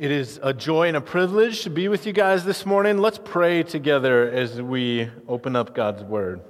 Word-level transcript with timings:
It 0.00 0.10
is 0.10 0.40
a 0.42 0.54
joy 0.54 0.88
and 0.88 0.96
a 0.96 1.00
privilege 1.02 1.60
to 1.64 1.68
be 1.68 1.86
with 1.88 2.06
you 2.06 2.14
guys 2.14 2.42
this 2.42 2.64
morning. 2.64 2.96
Let's 2.96 3.20
pray 3.22 3.62
together 3.62 4.30
as 4.30 4.62
we 4.62 5.10
open 5.28 5.54
up 5.54 5.74
God's 5.74 6.02
Word. 6.02 6.40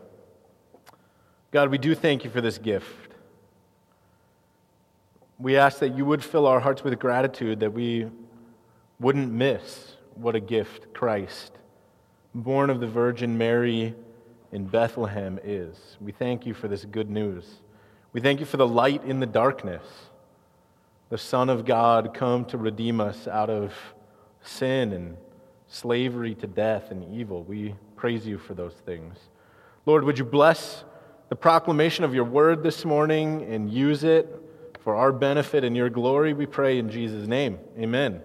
God, 1.50 1.68
we 1.68 1.77
do 1.77 1.96
thank 1.96 2.23
you 2.23 2.30
for 2.30 2.41
this 2.41 2.59
gift. 2.59 3.11
We 5.36 5.57
ask 5.57 5.80
that 5.80 5.96
you 5.96 6.05
would 6.05 6.23
fill 6.23 6.46
our 6.46 6.61
hearts 6.61 6.84
with 6.84 6.96
gratitude, 7.00 7.59
that 7.59 7.73
we 7.73 8.07
wouldn't 9.00 9.32
miss 9.32 9.96
what 10.14 10.37
a 10.37 10.41
gift 10.41 10.95
Christ, 10.95 11.51
born 12.32 12.71
of 12.71 12.79
the 12.79 12.87
Virgin 12.87 13.37
Mary 13.37 13.96
in 14.53 14.67
Bethlehem, 14.67 15.41
is. 15.43 15.96
We 16.01 16.12
thank 16.12 16.46
you 16.46 16.55
for 16.55 16.69
this 16.69 16.85
good 16.85 17.11
news. 17.11 17.46
We 18.12 18.21
thank 18.21 18.39
you 18.39 18.46
for 18.46 18.59
the 18.59 18.69
light 18.69 19.03
in 19.03 19.19
the 19.19 19.27
darkness 19.27 19.82
the 21.11 21.18
Son 21.18 21.50
of 21.50 21.64
God 21.64 22.14
come 22.14 22.45
to 22.46 22.56
redeem 22.56 23.00
us 23.00 23.27
out 23.27 23.51
of 23.51 23.74
sin 24.42 24.92
and 24.92 25.16
slavery 25.66 26.37
to 26.37 26.46
death 26.46 26.92
and 26.92 27.12
evil. 27.12 27.42
We 27.42 27.74
praise 27.96 28.24
you 28.24 28.38
for 28.38 28.55
those 28.55 28.74
things. 28.87 29.18
Lord, 29.87 30.04
would 30.04 30.18
you 30.18 30.24
bless 30.24 30.84
the 31.28 31.34
proclamation 31.34 32.04
of 32.04 32.15
your 32.15 32.24
word 32.24 32.62
this 32.62 32.84
morning 32.84 33.42
and 33.42 33.68
use 33.68 34.04
it 34.04 34.28
for 34.84 34.95
our 34.95 35.10
benefit 35.10 35.65
and 35.65 35.77
your 35.77 35.91
glory? 35.91 36.32
We 36.32 36.46
pray 36.46 36.78
in 36.78 36.88
Jesus' 36.88 37.27
name. 37.27 37.59
Amen. 37.77 38.23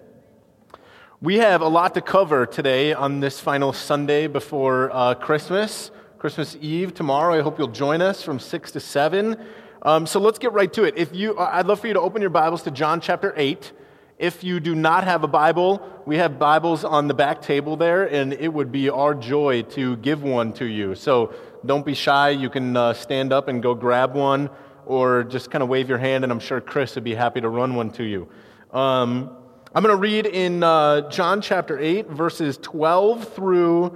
We 1.21 1.38
have 1.38 1.62
a 1.62 1.67
lot 1.67 1.95
to 1.95 2.02
cover 2.02 2.45
today 2.45 2.93
on 2.93 3.20
this 3.20 3.40
final 3.40 3.73
Sunday 3.73 4.27
before 4.27 4.91
uh, 4.93 5.15
Christmas, 5.15 5.90
Christmas 6.20 6.55
Eve 6.62 6.93
tomorrow. 6.93 7.40
I 7.40 7.41
hope 7.41 7.57
you'll 7.57 7.67
join 7.70 8.04
us 8.04 8.21
from 8.21 8.40
6 8.40 8.71
to 8.73 8.79
7. 8.79 9.43
Um, 9.85 10.07
so 10.07 10.20
let's 10.20 10.39
get 10.39 10.52
right 10.52 10.73
to 10.73 10.85
it. 10.85 10.98
If 10.98 11.13
you, 11.13 11.38
uh, 11.38 11.48
I'd 11.53 11.67
love 11.67 11.80
for 11.80 11.85
you 11.85 11.93
to 11.93 12.02
open 12.02 12.20
your 12.20 12.31
Bibles 12.31 12.63
to 12.63 12.71
John 12.71 12.99
chapter 12.99 13.35
8. 13.38 13.71
If 14.17 14.43
you 14.43 14.59
do 14.59 14.73
not 14.73 15.04
have 15.04 15.23
a 15.23 15.27
Bible, 15.27 15.79
we 16.07 16.18
have 16.18 16.40
Bibles 16.40 16.84
on 16.84 17.07
the 17.07 17.13
back 17.13 17.40
table 17.40 17.77
there, 17.77 18.05
and 18.12 18.34
it 18.34 18.51
would 18.51 18.71
be 18.71 18.90
our 18.90 19.13
joy 19.13 19.62
to 19.62 19.95
give 19.98 20.23
one 20.23 20.54
to 20.54 20.65
you. 20.65 20.95
So 20.95 21.35
don't 21.68 21.85
be 21.85 21.93
shy. 21.93 22.32
You 22.32 22.49
can 22.49 22.76
uh, 22.76 22.93
stand 22.93 23.32
up 23.32 23.48
and 23.48 23.62
go 23.62 23.76
grab 23.76 24.15
one, 24.15 24.49
or 24.87 25.23
just 25.23 25.51
kind 25.51 25.62
of 25.62 25.70
wave 25.70 25.88
your 25.88 25.99
hand, 25.99 26.23
and 26.23 26.34
I'm 26.34 26.40
sure 26.40 26.60
Chris 26.62 26.95
would 26.95 27.04
be 27.04 27.13
happy 27.13 27.41
to 27.41 27.49
run 27.49 27.76
one 27.76 27.91
to 27.91 28.04
you. 28.04 28.27
Um, 28.71 29.38
I'm 29.76 29.84
going 29.84 29.95
to 29.95 30.01
read 30.01 30.26
in 30.26 30.63
uh, 30.63 31.12
John 31.12 31.41
chapter 31.41 31.77
8, 31.77 32.07
verses 32.10 32.57
12 32.57 33.35
through 33.35 33.95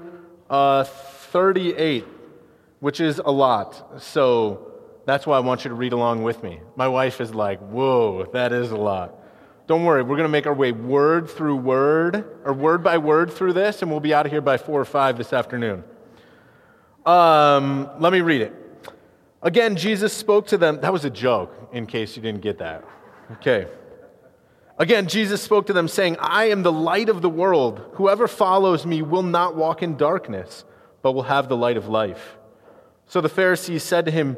uh, 0.51 0.83
38, 0.83 2.05
which 2.79 3.01
is 3.01 3.17
a 3.17 3.31
lot. 3.31 4.03
So 4.03 4.68
that's 5.09 5.25
why 5.25 5.35
I 5.37 5.39
want 5.39 5.65
you 5.65 5.69
to 5.69 5.75
read 5.75 5.91
along 5.91 6.23
with 6.23 6.43
me. 6.43 6.59
My 6.75 6.87
wife 6.87 7.19
is 7.19 7.33
like, 7.33 7.59
whoa, 7.59 8.29
that 8.33 8.53
is 8.53 8.71
a 8.71 8.77
lot. 8.77 9.15
Don't 9.65 9.83
worry, 9.83 10.01
we're 10.03 10.15
going 10.15 10.27
to 10.27 10.29
make 10.29 10.47
our 10.47 10.53
way 10.53 10.71
word 10.71 11.29
through 11.29 11.57
word, 11.57 12.25
or 12.43 12.53
word 12.53 12.83
by 12.83 12.97
word 12.97 13.31
through 13.31 13.53
this, 13.53 13.81
and 13.81 13.91
we'll 13.91 13.99
be 13.99 14.13
out 14.13 14.25
of 14.25 14.31
here 14.31 14.41
by 14.41 14.57
four 14.57 14.79
or 14.79 14.85
five 14.85 15.17
this 15.17 15.33
afternoon. 15.33 15.83
Um, 17.05 17.89
let 17.99 18.13
me 18.13 18.21
read 18.21 18.41
it. 18.41 18.53
Again, 19.41 19.75
Jesus 19.75 20.11
spoke 20.13 20.47
to 20.47 20.57
them. 20.57 20.81
That 20.81 20.91
was 20.91 21.05
a 21.05 21.09
joke, 21.09 21.69
in 21.71 21.85
case 21.85 22.15
you 22.15 22.21
didn't 22.21 22.41
get 22.41 22.57
that. 22.59 22.83
Okay. 23.33 23.67
Again, 24.77 25.07
Jesus 25.07 25.41
spoke 25.41 25.67
to 25.67 25.73
them, 25.73 25.87
saying, 25.87 26.17
I 26.19 26.45
am 26.45 26.63
the 26.63 26.71
light 26.71 27.09
of 27.09 27.21
the 27.21 27.29
world. 27.29 27.81
Whoever 27.93 28.27
follows 28.27 28.85
me 28.85 29.01
will 29.01 29.23
not 29.23 29.55
walk 29.55 29.83
in 29.83 29.97
darkness, 29.97 30.65
but 31.01 31.13
will 31.13 31.23
have 31.23 31.47
the 31.47 31.57
light 31.57 31.77
of 31.77 31.87
life. 31.87 32.37
So 33.05 33.21
the 33.21 33.29
Pharisees 33.29 33.83
said 33.83 34.05
to 34.05 34.11
him, 34.11 34.37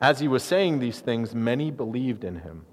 As 0.00 0.20
he 0.20 0.28
was 0.28 0.42
saying 0.42 0.78
these 0.78 1.00
things, 1.00 1.34
many 1.34 1.70
believed 1.70 2.24
in 2.24 2.40
him. 2.40 2.64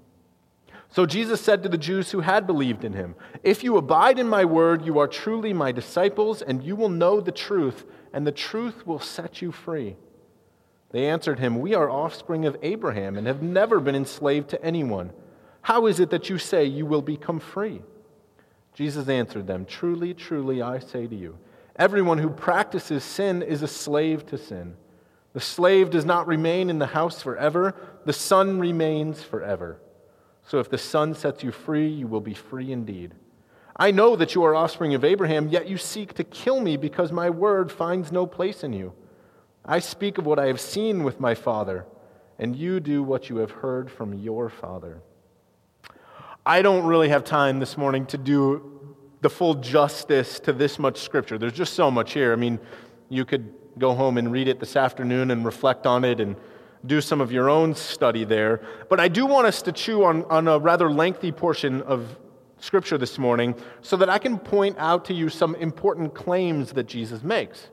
So 0.88 1.04
Jesus 1.04 1.40
said 1.40 1.62
to 1.62 1.68
the 1.68 1.78
Jews 1.78 2.12
who 2.12 2.20
had 2.20 2.46
believed 2.46 2.84
in 2.84 2.92
him, 2.92 3.16
If 3.42 3.64
you 3.64 3.76
abide 3.76 4.18
in 4.18 4.28
my 4.28 4.44
word, 4.44 4.84
you 4.84 4.98
are 4.98 5.08
truly 5.08 5.52
my 5.52 5.72
disciples, 5.72 6.40
and 6.42 6.62
you 6.62 6.76
will 6.76 6.88
know 6.88 7.20
the 7.20 7.32
truth, 7.32 7.84
and 8.12 8.26
the 8.26 8.32
truth 8.32 8.86
will 8.86 9.00
set 9.00 9.42
you 9.42 9.50
free. 9.50 9.96
They 10.90 11.08
answered 11.08 11.40
him, 11.40 11.60
We 11.60 11.74
are 11.74 11.90
offspring 11.90 12.46
of 12.46 12.56
Abraham 12.62 13.16
and 13.16 13.26
have 13.26 13.42
never 13.42 13.80
been 13.80 13.96
enslaved 13.96 14.48
to 14.50 14.64
anyone. 14.64 15.12
How 15.62 15.86
is 15.86 15.98
it 15.98 16.10
that 16.10 16.30
you 16.30 16.38
say 16.38 16.64
you 16.64 16.86
will 16.86 17.02
become 17.02 17.40
free? 17.40 17.82
Jesus 18.72 19.08
answered 19.08 19.46
them, 19.46 19.64
Truly, 19.64 20.14
truly, 20.14 20.62
I 20.62 20.78
say 20.78 21.06
to 21.06 21.14
you, 21.16 21.36
everyone 21.74 22.18
who 22.18 22.30
practices 22.30 23.02
sin 23.02 23.42
is 23.42 23.62
a 23.62 23.68
slave 23.68 24.24
to 24.26 24.38
sin. 24.38 24.76
The 25.36 25.42
slave 25.42 25.90
does 25.90 26.06
not 26.06 26.26
remain 26.26 26.70
in 26.70 26.78
the 26.78 26.86
house 26.86 27.20
forever, 27.20 27.74
the 28.06 28.12
son 28.14 28.58
remains 28.58 29.22
forever. 29.22 29.78
So 30.46 30.60
if 30.60 30.70
the 30.70 30.78
son 30.78 31.12
sets 31.12 31.44
you 31.44 31.52
free, 31.52 31.88
you 31.88 32.06
will 32.06 32.22
be 32.22 32.32
free 32.32 32.72
indeed. 32.72 33.12
I 33.76 33.90
know 33.90 34.16
that 34.16 34.34
you 34.34 34.42
are 34.44 34.54
offspring 34.54 34.94
of 34.94 35.04
Abraham, 35.04 35.50
yet 35.50 35.68
you 35.68 35.76
seek 35.76 36.14
to 36.14 36.24
kill 36.24 36.62
me 36.62 36.78
because 36.78 37.12
my 37.12 37.28
word 37.28 37.70
finds 37.70 38.10
no 38.10 38.26
place 38.26 38.64
in 38.64 38.72
you. 38.72 38.94
I 39.62 39.78
speak 39.78 40.16
of 40.16 40.24
what 40.24 40.38
I 40.38 40.46
have 40.46 40.58
seen 40.58 41.04
with 41.04 41.20
my 41.20 41.34
father, 41.34 41.84
and 42.38 42.56
you 42.56 42.80
do 42.80 43.02
what 43.02 43.28
you 43.28 43.36
have 43.36 43.50
heard 43.50 43.90
from 43.90 44.14
your 44.14 44.48
father. 44.48 45.02
I 46.46 46.62
don't 46.62 46.86
really 46.86 47.10
have 47.10 47.24
time 47.24 47.58
this 47.58 47.76
morning 47.76 48.06
to 48.06 48.16
do 48.16 48.96
the 49.20 49.28
full 49.28 49.52
justice 49.52 50.40
to 50.40 50.54
this 50.54 50.78
much 50.78 50.96
scripture. 51.02 51.36
There's 51.36 51.52
just 51.52 51.74
so 51.74 51.90
much 51.90 52.14
here. 52.14 52.32
I 52.32 52.36
mean, 52.36 52.58
you 53.10 53.26
could 53.26 53.52
go 53.78 53.94
home 53.94 54.18
and 54.18 54.32
read 54.32 54.48
it 54.48 54.60
this 54.60 54.76
afternoon 54.76 55.30
and 55.30 55.44
reflect 55.44 55.86
on 55.86 56.04
it 56.04 56.20
and 56.20 56.36
do 56.84 57.00
some 57.00 57.20
of 57.20 57.32
your 57.32 57.50
own 57.50 57.74
study 57.74 58.24
there. 58.24 58.62
But 58.88 59.00
I 59.00 59.08
do 59.08 59.26
want 59.26 59.46
us 59.46 59.62
to 59.62 59.72
chew 59.72 60.04
on, 60.04 60.24
on 60.24 60.48
a 60.48 60.58
rather 60.58 60.90
lengthy 60.90 61.32
portion 61.32 61.82
of 61.82 62.16
Scripture 62.58 62.96
this 62.96 63.18
morning 63.18 63.54
so 63.82 63.96
that 63.98 64.08
I 64.08 64.18
can 64.18 64.38
point 64.38 64.76
out 64.78 65.04
to 65.06 65.14
you 65.14 65.28
some 65.28 65.54
important 65.56 66.14
claims 66.14 66.72
that 66.72 66.84
Jesus 66.84 67.22
makes. 67.22 67.68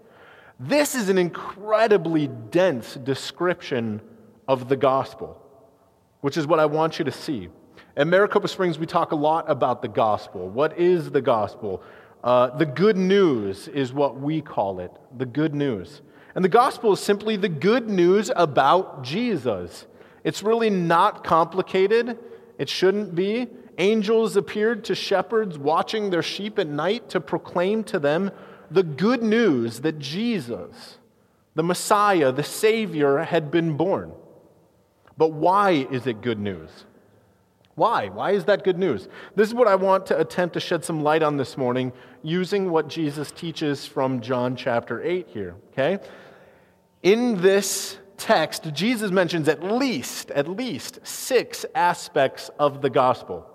This 0.59 0.95
is 0.95 1.09
an 1.09 1.17
incredibly 1.17 2.27
dense 2.27 2.95
description 2.95 4.01
of 4.47 4.69
the 4.69 4.75
gospel, 4.75 5.41
which 6.21 6.37
is 6.37 6.45
what 6.45 6.59
I 6.59 6.65
want 6.65 6.99
you 6.99 7.05
to 7.05 7.11
see. 7.11 7.49
At 7.95 8.07
Maricopa 8.07 8.47
Springs, 8.47 8.79
we 8.79 8.85
talk 8.85 9.11
a 9.11 9.15
lot 9.15 9.49
about 9.49 9.81
the 9.81 9.87
gospel. 9.87 10.49
What 10.49 10.77
is 10.77 11.11
the 11.11 11.21
gospel? 11.21 11.81
Uh, 12.23 12.55
the 12.55 12.65
good 12.65 12.95
news 12.95 13.67
is 13.67 13.91
what 13.91 14.19
we 14.19 14.41
call 14.41 14.79
it 14.79 14.91
the 15.17 15.25
good 15.25 15.53
news. 15.53 16.01
And 16.35 16.43
the 16.43 16.49
gospel 16.49 16.93
is 16.93 16.99
simply 16.99 17.35
the 17.35 17.49
good 17.49 17.89
news 17.89 18.31
about 18.35 19.03
Jesus. 19.03 19.85
It's 20.23 20.41
really 20.41 20.69
not 20.69 21.23
complicated. 21.23 22.17
It 22.57 22.69
shouldn't 22.69 23.13
be. 23.13 23.47
Angels 23.77 24.37
appeared 24.37 24.85
to 24.85 24.95
shepherds 24.95 25.57
watching 25.57 26.09
their 26.09 26.23
sheep 26.23 26.57
at 26.59 26.67
night 26.67 27.09
to 27.09 27.19
proclaim 27.19 27.83
to 27.85 27.99
them 27.99 28.31
the 28.71 28.83
good 28.83 29.21
news 29.21 29.81
that 29.81 29.99
Jesus, 29.99 30.97
the 31.55 31.63
Messiah, 31.63 32.31
the 32.31 32.43
Savior, 32.43 33.19
had 33.19 33.51
been 33.51 33.75
born. 33.75 34.13
But 35.17 35.33
why 35.33 35.87
is 35.91 36.07
it 36.07 36.21
good 36.21 36.39
news? 36.39 36.69
Why? 37.75 38.09
Why 38.09 38.31
is 38.31 38.45
that 38.45 38.63
good 38.63 38.77
news? 38.77 39.07
This 39.35 39.47
is 39.47 39.53
what 39.53 39.67
I 39.67 39.75
want 39.75 40.05
to 40.07 40.19
attempt 40.19 40.53
to 40.53 40.59
shed 40.59 40.85
some 40.85 41.01
light 41.01 41.23
on 41.23 41.37
this 41.37 41.57
morning 41.57 41.91
using 42.21 42.69
what 42.69 42.87
Jesus 42.87 43.31
teaches 43.31 43.85
from 43.85 44.21
John 44.21 44.55
chapter 44.55 45.01
8 45.01 45.27
here, 45.27 45.55
okay? 45.71 45.99
In 47.01 47.41
this 47.41 47.97
text, 48.17 48.71
Jesus 48.73 49.09
mentions 49.09 49.47
at 49.47 49.63
least, 49.63 50.29
at 50.31 50.47
least 50.47 50.99
six 51.03 51.65
aspects 51.73 52.49
of 52.59 52.81
the 52.81 52.89
gospel. 52.91 53.49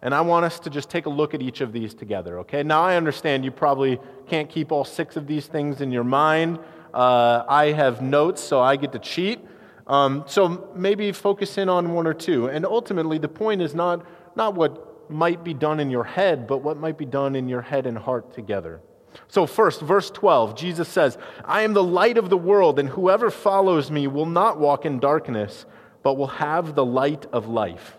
And 0.00 0.14
I 0.14 0.22
want 0.22 0.46
us 0.46 0.58
to 0.60 0.70
just 0.70 0.88
take 0.88 1.06
a 1.06 1.10
look 1.10 1.34
at 1.34 1.42
each 1.42 1.60
of 1.60 1.72
these 1.72 1.92
together, 1.92 2.38
okay? 2.40 2.62
Now, 2.62 2.82
I 2.82 2.96
understand 2.96 3.44
you 3.44 3.50
probably 3.50 4.00
can't 4.28 4.48
keep 4.48 4.72
all 4.72 4.84
six 4.84 5.16
of 5.16 5.26
these 5.26 5.46
things 5.46 5.80
in 5.82 5.90
your 5.90 6.04
mind. 6.04 6.58
Uh, 6.94 7.44
I 7.48 7.72
have 7.72 8.00
notes, 8.00 8.42
so 8.42 8.60
I 8.60 8.76
get 8.76 8.92
to 8.92 8.98
cheat. 8.98 9.40
Um, 9.88 10.24
so 10.26 10.70
maybe 10.74 11.10
focus 11.12 11.56
in 11.56 11.68
on 11.68 11.94
one 11.94 12.06
or 12.06 12.14
two. 12.14 12.46
And 12.46 12.66
ultimately, 12.66 13.18
the 13.18 13.28
point 13.28 13.62
is 13.62 13.74
not, 13.74 14.06
not 14.36 14.54
what 14.54 15.10
might 15.10 15.42
be 15.42 15.54
done 15.54 15.80
in 15.80 15.90
your 15.90 16.04
head, 16.04 16.46
but 16.46 16.58
what 16.58 16.76
might 16.76 16.98
be 16.98 17.06
done 17.06 17.34
in 17.34 17.48
your 17.48 17.62
head 17.62 17.86
and 17.86 17.96
heart 17.96 18.34
together. 18.34 18.82
So, 19.26 19.46
first, 19.46 19.80
verse 19.80 20.10
12, 20.10 20.54
Jesus 20.54 20.88
says, 20.88 21.16
I 21.44 21.62
am 21.62 21.72
the 21.72 21.82
light 21.82 22.18
of 22.18 22.28
the 22.28 22.36
world, 22.36 22.78
and 22.78 22.88
whoever 22.88 23.30
follows 23.30 23.90
me 23.90 24.06
will 24.06 24.26
not 24.26 24.58
walk 24.58 24.84
in 24.84 25.00
darkness, 25.00 25.64
but 26.02 26.14
will 26.14 26.26
have 26.28 26.74
the 26.74 26.84
light 26.84 27.26
of 27.32 27.48
life. 27.48 27.96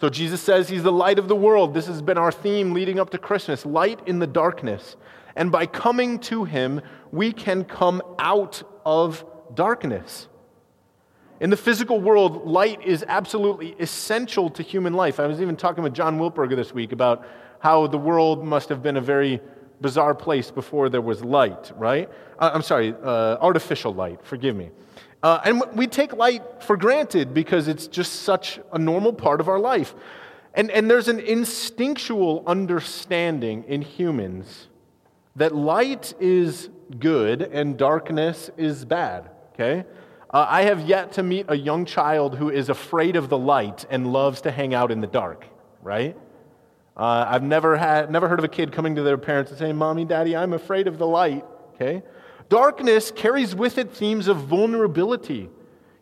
So, 0.00 0.10
Jesus 0.10 0.40
says 0.40 0.68
he's 0.68 0.82
the 0.82 0.92
light 0.92 1.18
of 1.18 1.28
the 1.28 1.36
world. 1.36 1.72
This 1.72 1.86
has 1.86 2.02
been 2.02 2.18
our 2.18 2.32
theme 2.32 2.74
leading 2.74 3.00
up 3.00 3.10
to 3.10 3.18
Christmas 3.18 3.64
light 3.64 4.00
in 4.06 4.18
the 4.18 4.26
darkness. 4.26 4.96
And 5.34 5.50
by 5.50 5.66
coming 5.66 6.18
to 6.20 6.44
him, 6.44 6.82
we 7.10 7.32
can 7.32 7.64
come 7.64 8.02
out 8.18 8.62
of 8.84 9.24
darkness. 9.54 10.28
In 11.40 11.48
the 11.48 11.56
physical 11.56 11.98
world, 11.98 12.46
light 12.46 12.82
is 12.82 13.02
absolutely 13.08 13.74
essential 13.78 14.50
to 14.50 14.62
human 14.62 14.92
life. 14.92 15.18
I 15.18 15.26
was 15.26 15.40
even 15.40 15.56
talking 15.56 15.82
with 15.82 15.94
John 15.94 16.18
Wilperger 16.18 16.54
this 16.54 16.74
week 16.74 16.92
about 16.92 17.26
how 17.60 17.86
the 17.86 17.96
world 17.96 18.44
must 18.44 18.68
have 18.68 18.82
been 18.82 18.98
a 18.98 19.00
very 19.00 19.40
bizarre 19.80 20.14
place 20.14 20.50
before 20.50 20.90
there 20.90 21.00
was 21.00 21.24
light, 21.24 21.72
right? 21.78 22.10
Uh, 22.38 22.50
I'm 22.52 22.60
sorry, 22.60 22.94
uh, 23.02 23.38
artificial 23.40 23.94
light, 23.94 24.22
forgive 24.22 24.54
me. 24.54 24.70
Uh, 25.22 25.40
and 25.44 25.62
we 25.74 25.86
take 25.86 26.12
light 26.12 26.62
for 26.62 26.76
granted 26.76 27.32
because 27.32 27.68
it's 27.68 27.86
just 27.86 28.22
such 28.22 28.60
a 28.74 28.78
normal 28.78 29.14
part 29.14 29.40
of 29.40 29.48
our 29.48 29.58
life. 29.58 29.94
And, 30.52 30.70
and 30.70 30.90
there's 30.90 31.08
an 31.08 31.20
instinctual 31.20 32.44
understanding 32.46 33.64
in 33.66 33.80
humans 33.80 34.68
that 35.36 35.54
light 35.54 36.12
is 36.20 36.68
good 36.98 37.40
and 37.40 37.78
darkness 37.78 38.50
is 38.58 38.84
bad, 38.84 39.30
okay? 39.54 39.86
Uh, 40.32 40.46
I 40.48 40.62
have 40.62 40.82
yet 40.82 41.12
to 41.14 41.24
meet 41.24 41.46
a 41.48 41.56
young 41.56 41.84
child 41.84 42.36
who 42.36 42.50
is 42.50 42.68
afraid 42.68 43.16
of 43.16 43.28
the 43.28 43.38
light 43.38 43.84
and 43.90 44.12
loves 44.12 44.42
to 44.42 44.52
hang 44.52 44.74
out 44.74 44.92
in 44.92 45.00
the 45.00 45.08
dark, 45.08 45.44
right? 45.82 46.16
Uh, 46.96 47.24
I've 47.28 47.42
never, 47.42 47.76
had, 47.76 48.12
never 48.12 48.28
heard 48.28 48.38
of 48.38 48.44
a 48.44 48.48
kid 48.48 48.70
coming 48.70 48.94
to 48.94 49.02
their 49.02 49.18
parents 49.18 49.50
and 49.50 49.58
saying, 49.58 49.76
Mommy, 49.76 50.04
Daddy, 50.04 50.36
I'm 50.36 50.52
afraid 50.52 50.86
of 50.86 50.98
the 50.98 51.06
light, 51.06 51.44
okay? 51.74 52.04
Darkness 52.48 53.10
carries 53.10 53.56
with 53.56 53.76
it 53.76 53.92
themes 53.92 54.28
of 54.28 54.36
vulnerability, 54.36 55.48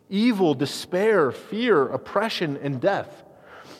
evil, 0.09 0.53
despair, 0.53 1.31
fear, 1.31 1.87
oppression, 1.87 2.59
and 2.61 2.79
death. 2.79 3.23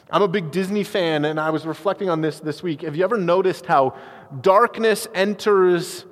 I'm 0.10 0.24
a 0.24 0.28
big 0.28 0.50
Disney 0.50 0.84
fan, 0.84 1.26
and 1.26 1.40
I 1.40 1.52
was 1.52 1.68
reflecting 1.68 2.10
on 2.10 2.22
this 2.22 2.40
this 2.40 2.64
week. 2.64 2.82
Have 2.82 2.96
you 2.96 3.04
ever 3.04 3.18
noticed 3.18 3.68
how 3.68 3.96
darkness 4.42 5.08
enters 5.14 6.06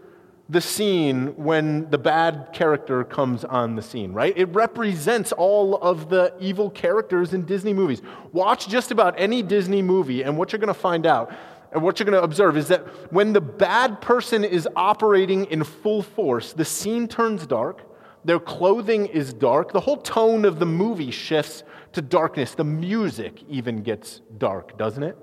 the 0.49 0.61
scene 0.61 1.35
when 1.35 1.89
the 1.89 1.97
bad 1.97 2.49
character 2.53 3.03
comes 3.03 3.43
on 3.43 3.75
the 3.75 3.81
scene, 3.81 4.13
right? 4.13 4.33
It 4.37 4.45
represents 4.45 5.31
all 5.33 5.75
of 5.75 6.09
the 6.09 6.33
evil 6.39 6.69
characters 6.69 7.33
in 7.33 7.45
Disney 7.45 7.73
movies. 7.73 8.01
Watch 8.31 8.69
just 8.69 8.91
about 8.91 9.15
any 9.17 9.43
Disney 9.43 9.81
movie, 9.81 10.23
and 10.23 10.37
what 10.37 10.51
you're 10.51 10.59
going 10.59 10.73
to 10.73 10.73
find 10.73 11.05
out 11.05 11.31
and 11.71 11.83
what 11.83 11.99
you're 11.99 12.05
going 12.05 12.17
to 12.17 12.23
observe 12.23 12.57
is 12.57 12.69
that 12.69 12.81
when 13.11 13.33
the 13.33 13.41
bad 13.41 14.01
person 14.01 14.43
is 14.43 14.67
operating 14.75 15.45
in 15.45 15.63
full 15.63 16.01
force, 16.01 16.53
the 16.53 16.65
scene 16.65 17.07
turns 17.07 17.45
dark, 17.45 17.81
their 18.23 18.39
clothing 18.39 19.07
is 19.07 19.33
dark, 19.33 19.73
the 19.73 19.79
whole 19.79 19.97
tone 19.97 20.45
of 20.45 20.59
the 20.59 20.65
movie 20.65 21.11
shifts 21.11 21.63
to 21.93 22.01
darkness. 22.01 22.55
The 22.55 22.63
music 22.63 23.43
even 23.49 23.83
gets 23.83 24.21
dark, 24.37 24.77
doesn't 24.77 25.03
it? 25.03 25.17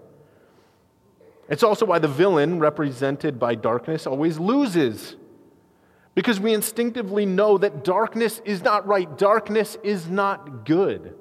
It's 1.48 1.62
also 1.62 1.86
why 1.86 1.98
the 1.98 2.08
villain, 2.08 2.58
represented 2.58 3.38
by 3.38 3.54
darkness, 3.54 4.06
always 4.06 4.38
loses. 4.38 5.16
Because 6.14 6.40
we 6.40 6.54
instinctively 6.54 7.26
know 7.26 7.58
that 7.58 7.84
darkness 7.84 8.40
is 8.44 8.62
not 8.62 8.86
right, 8.86 9.18
darkness 9.18 9.76
is 9.82 10.08
not 10.08 10.64
good. 10.64 11.14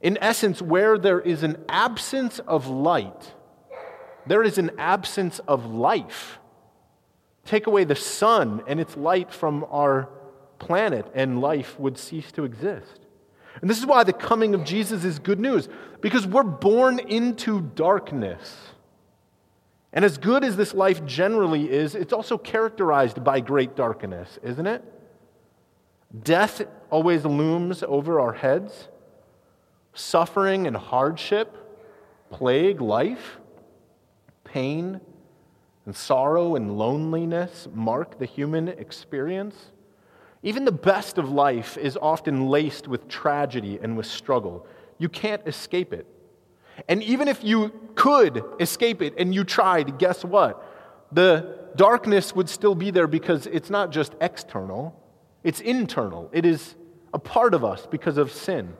In 0.00 0.16
essence, 0.20 0.62
where 0.62 0.96
there 0.96 1.20
is 1.20 1.42
an 1.42 1.64
absence 1.68 2.38
of 2.40 2.68
light, 2.68 3.34
there 4.26 4.42
is 4.42 4.58
an 4.58 4.70
absence 4.78 5.38
of 5.40 5.66
life. 5.66 6.38
Take 7.44 7.66
away 7.66 7.84
the 7.84 7.96
sun 7.96 8.62
and 8.66 8.80
its 8.80 8.96
light 8.96 9.32
from 9.32 9.66
our 9.70 10.08
planet, 10.58 11.06
and 11.14 11.40
life 11.40 11.78
would 11.78 11.98
cease 11.98 12.32
to 12.32 12.44
exist. 12.44 13.00
And 13.60 13.70
this 13.70 13.78
is 13.78 13.86
why 13.86 14.04
the 14.04 14.12
coming 14.12 14.54
of 14.54 14.64
Jesus 14.64 15.04
is 15.04 15.18
good 15.18 15.40
news, 15.40 15.68
because 16.00 16.26
we're 16.26 16.42
born 16.42 16.98
into 16.98 17.60
darkness. 17.60 18.72
And 19.92 20.04
as 20.04 20.18
good 20.18 20.44
as 20.44 20.56
this 20.56 20.74
life 20.74 21.04
generally 21.06 21.70
is, 21.70 21.94
it's 21.94 22.12
also 22.12 22.36
characterized 22.36 23.22
by 23.24 23.40
great 23.40 23.76
darkness, 23.76 24.38
isn't 24.42 24.66
it? 24.66 24.84
Death 26.22 26.62
always 26.90 27.24
looms 27.24 27.82
over 27.82 28.20
our 28.20 28.32
heads. 28.32 28.88
Suffering 29.94 30.66
and 30.66 30.76
hardship 30.76 31.56
plague 32.30 32.80
life. 32.80 33.38
Pain 34.44 35.00
and 35.84 35.94
sorrow 35.94 36.56
and 36.56 36.76
loneliness 36.76 37.68
mark 37.72 38.18
the 38.18 38.26
human 38.26 38.68
experience. 38.68 39.72
Even 40.42 40.64
the 40.64 40.72
best 40.72 41.18
of 41.18 41.30
life 41.30 41.76
is 41.76 41.96
often 42.00 42.48
laced 42.48 42.86
with 42.86 43.08
tragedy 43.08 43.78
and 43.82 43.96
with 43.96 44.06
struggle. 44.06 44.66
You 44.98 45.08
can't 45.08 45.42
escape 45.46 45.92
it. 45.92 46.06
And 46.88 47.02
even 47.02 47.28
if 47.28 47.42
you 47.42 47.72
could 47.94 48.44
escape 48.60 49.02
it 49.02 49.14
and 49.18 49.34
you 49.34 49.44
tried, 49.44 49.98
guess 49.98 50.24
what? 50.24 50.62
The 51.12 51.58
darkness 51.76 52.34
would 52.34 52.48
still 52.48 52.74
be 52.74 52.90
there 52.90 53.06
because 53.06 53.46
it's 53.46 53.70
not 53.70 53.90
just 53.90 54.14
external, 54.20 55.00
it's 55.44 55.60
internal. 55.60 56.28
It 56.32 56.44
is 56.44 56.74
a 57.14 57.18
part 57.18 57.54
of 57.54 57.64
us 57.64 57.86
because 57.86 58.18
of 58.18 58.32
sin. 58.32 58.74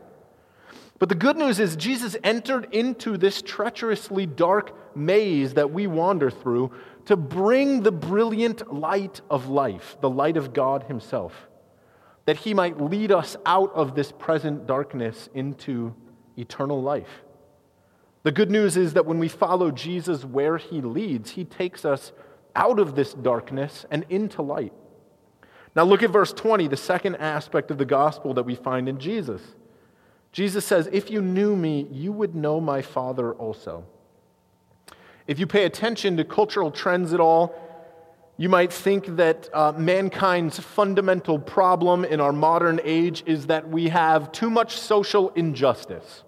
But 0.98 1.10
the 1.10 1.14
good 1.14 1.36
news 1.36 1.60
is, 1.60 1.76
Jesus 1.76 2.16
entered 2.24 2.68
into 2.72 3.18
this 3.18 3.42
treacherously 3.42 4.24
dark 4.26 4.96
maze 4.96 5.54
that 5.54 5.70
we 5.70 5.86
wander 5.86 6.30
through 6.30 6.72
to 7.04 7.16
bring 7.16 7.82
the 7.82 7.92
brilliant 7.92 8.72
light 8.72 9.20
of 9.30 9.48
life, 9.48 9.96
the 10.00 10.08
light 10.08 10.36
of 10.36 10.54
God 10.54 10.84
Himself, 10.84 11.48
that 12.24 12.38
He 12.38 12.54
might 12.54 12.80
lead 12.80 13.12
us 13.12 13.36
out 13.44 13.72
of 13.74 13.94
this 13.94 14.10
present 14.10 14.66
darkness 14.66 15.28
into 15.34 15.94
eternal 16.38 16.82
life. 16.82 17.22
The 18.26 18.32
good 18.32 18.50
news 18.50 18.76
is 18.76 18.94
that 18.94 19.06
when 19.06 19.20
we 19.20 19.28
follow 19.28 19.70
Jesus 19.70 20.24
where 20.24 20.56
he 20.56 20.80
leads, 20.80 21.30
he 21.30 21.44
takes 21.44 21.84
us 21.84 22.10
out 22.56 22.80
of 22.80 22.96
this 22.96 23.14
darkness 23.14 23.86
and 23.88 24.04
into 24.08 24.42
light. 24.42 24.72
Now, 25.76 25.84
look 25.84 26.02
at 26.02 26.10
verse 26.10 26.32
20, 26.32 26.66
the 26.66 26.76
second 26.76 27.14
aspect 27.18 27.70
of 27.70 27.78
the 27.78 27.84
gospel 27.84 28.34
that 28.34 28.42
we 28.42 28.56
find 28.56 28.88
in 28.88 28.98
Jesus. 28.98 29.40
Jesus 30.32 30.64
says, 30.64 30.88
If 30.90 31.08
you 31.08 31.22
knew 31.22 31.54
me, 31.54 31.86
you 31.92 32.10
would 32.10 32.34
know 32.34 32.60
my 32.60 32.82
Father 32.82 33.32
also. 33.32 33.86
If 35.28 35.38
you 35.38 35.46
pay 35.46 35.64
attention 35.64 36.16
to 36.16 36.24
cultural 36.24 36.72
trends 36.72 37.12
at 37.12 37.20
all, 37.20 37.54
you 38.36 38.48
might 38.48 38.72
think 38.72 39.06
that 39.18 39.48
uh, 39.54 39.70
mankind's 39.76 40.58
fundamental 40.58 41.38
problem 41.38 42.04
in 42.04 42.20
our 42.20 42.32
modern 42.32 42.80
age 42.82 43.22
is 43.24 43.46
that 43.46 43.68
we 43.68 43.90
have 43.90 44.32
too 44.32 44.50
much 44.50 44.76
social 44.76 45.28
injustice 45.36 46.24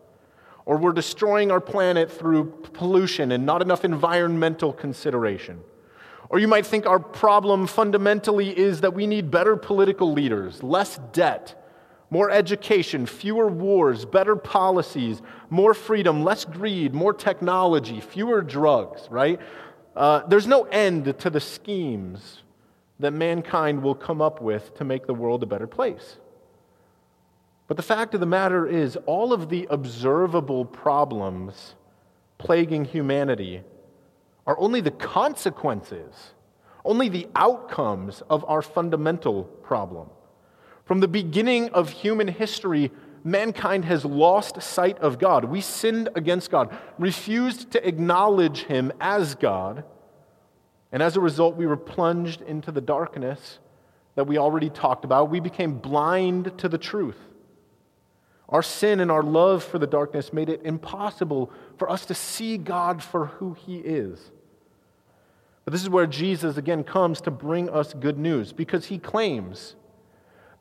or 0.68 0.76
we're 0.76 0.92
destroying 0.92 1.50
our 1.50 1.62
planet 1.62 2.12
through 2.12 2.44
pollution 2.74 3.32
and 3.32 3.46
not 3.46 3.62
enough 3.62 3.86
environmental 3.86 4.70
consideration. 4.70 5.58
Or 6.28 6.38
you 6.38 6.46
might 6.46 6.66
think 6.66 6.84
our 6.84 6.98
problem 6.98 7.66
fundamentally 7.66 8.50
is 8.50 8.82
that 8.82 8.92
we 8.92 9.06
need 9.06 9.30
better 9.30 9.56
political 9.56 10.12
leaders, 10.12 10.62
less 10.62 11.00
debt, 11.14 11.54
more 12.10 12.30
education, 12.30 13.06
fewer 13.06 13.48
wars, 13.48 14.04
better 14.04 14.36
policies, 14.36 15.22
more 15.48 15.72
freedom, 15.72 16.22
less 16.22 16.44
greed, 16.44 16.92
more 16.92 17.14
technology, 17.14 18.02
fewer 18.02 18.42
drugs, 18.42 19.08
right? 19.10 19.40
Uh, 19.96 20.20
there's 20.28 20.46
no 20.46 20.64
end 20.64 21.18
to 21.18 21.30
the 21.30 21.40
schemes 21.40 22.42
that 23.00 23.14
mankind 23.14 23.82
will 23.82 23.94
come 23.94 24.20
up 24.20 24.42
with 24.42 24.74
to 24.74 24.84
make 24.84 25.06
the 25.06 25.14
world 25.14 25.42
a 25.42 25.46
better 25.46 25.66
place. 25.66 26.18
But 27.68 27.76
the 27.76 27.82
fact 27.82 28.14
of 28.14 28.20
the 28.20 28.26
matter 28.26 28.66
is, 28.66 28.96
all 29.06 29.32
of 29.32 29.50
the 29.50 29.68
observable 29.70 30.64
problems 30.64 31.74
plaguing 32.38 32.86
humanity 32.86 33.62
are 34.46 34.58
only 34.58 34.80
the 34.80 34.90
consequences, 34.90 36.32
only 36.84 37.10
the 37.10 37.28
outcomes 37.36 38.22
of 38.30 38.44
our 38.48 38.62
fundamental 38.62 39.44
problem. 39.44 40.08
From 40.86 41.00
the 41.00 41.08
beginning 41.08 41.68
of 41.70 41.90
human 41.90 42.28
history, 42.28 42.90
mankind 43.22 43.84
has 43.84 44.06
lost 44.06 44.62
sight 44.62 44.98
of 45.00 45.18
God. 45.18 45.44
We 45.44 45.60
sinned 45.60 46.08
against 46.14 46.50
God, 46.50 46.74
refused 46.98 47.70
to 47.72 47.86
acknowledge 47.86 48.62
Him 48.62 48.90
as 48.98 49.34
God, 49.34 49.84
and 50.90 51.02
as 51.02 51.16
a 51.16 51.20
result, 51.20 51.56
we 51.56 51.66
were 51.66 51.76
plunged 51.76 52.40
into 52.40 52.72
the 52.72 52.80
darkness 52.80 53.58
that 54.14 54.26
we 54.26 54.38
already 54.38 54.70
talked 54.70 55.04
about. 55.04 55.28
We 55.28 55.40
became 55.40 55.78
blind 55.78 56.56
to 56.58 56.68
the 56.70 56.78
truth. 56.78 57.18
Our 58.48 58.62
sin 58.62 59.00
and 59.00 59.10
our 59.10 59.22
love 59.22 59.62
for 59.62 59.78
the 59.78 59.86
darkness 59.86 60.32
made 60.32 60.48
it 60.48 60.62
impossible 60.64 61.52
for 61.76 61.90
us 61.90 62.06
to 62.06 62.14
see 62.14 62.56
God 62.56 63.02
for 63.02 63.26
who 63.26 63.52
He 63.52 63.78
is. 63.78 64.30
But 65.64 65.72
this 65.72 65.82
is 65.82 65.90
where 65.90 66.06
Jesus 66.06 66.56
again 66.56 66.82
comes 66.82 67.20
to 67.22 67.30
bring 67.30 67.68
us 67.68 67.92
good 67.92 68.18
news 68.18 68.54
because 68.54 68.86
He 68.86 68.98
claims 68.98 69.76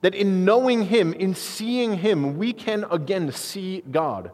that 0.01 0.13
in 0.13 0.43
knowing 0.43 0.85
Him, 0.85 1.13
in 1.13 1.33
seeing 1.33 1.97
Him, 1.99 2.37
we 2.37 2.51
can 2.51 2.85
again 2.91 3.31
see 3.31 3.83
God. 3.89 4.31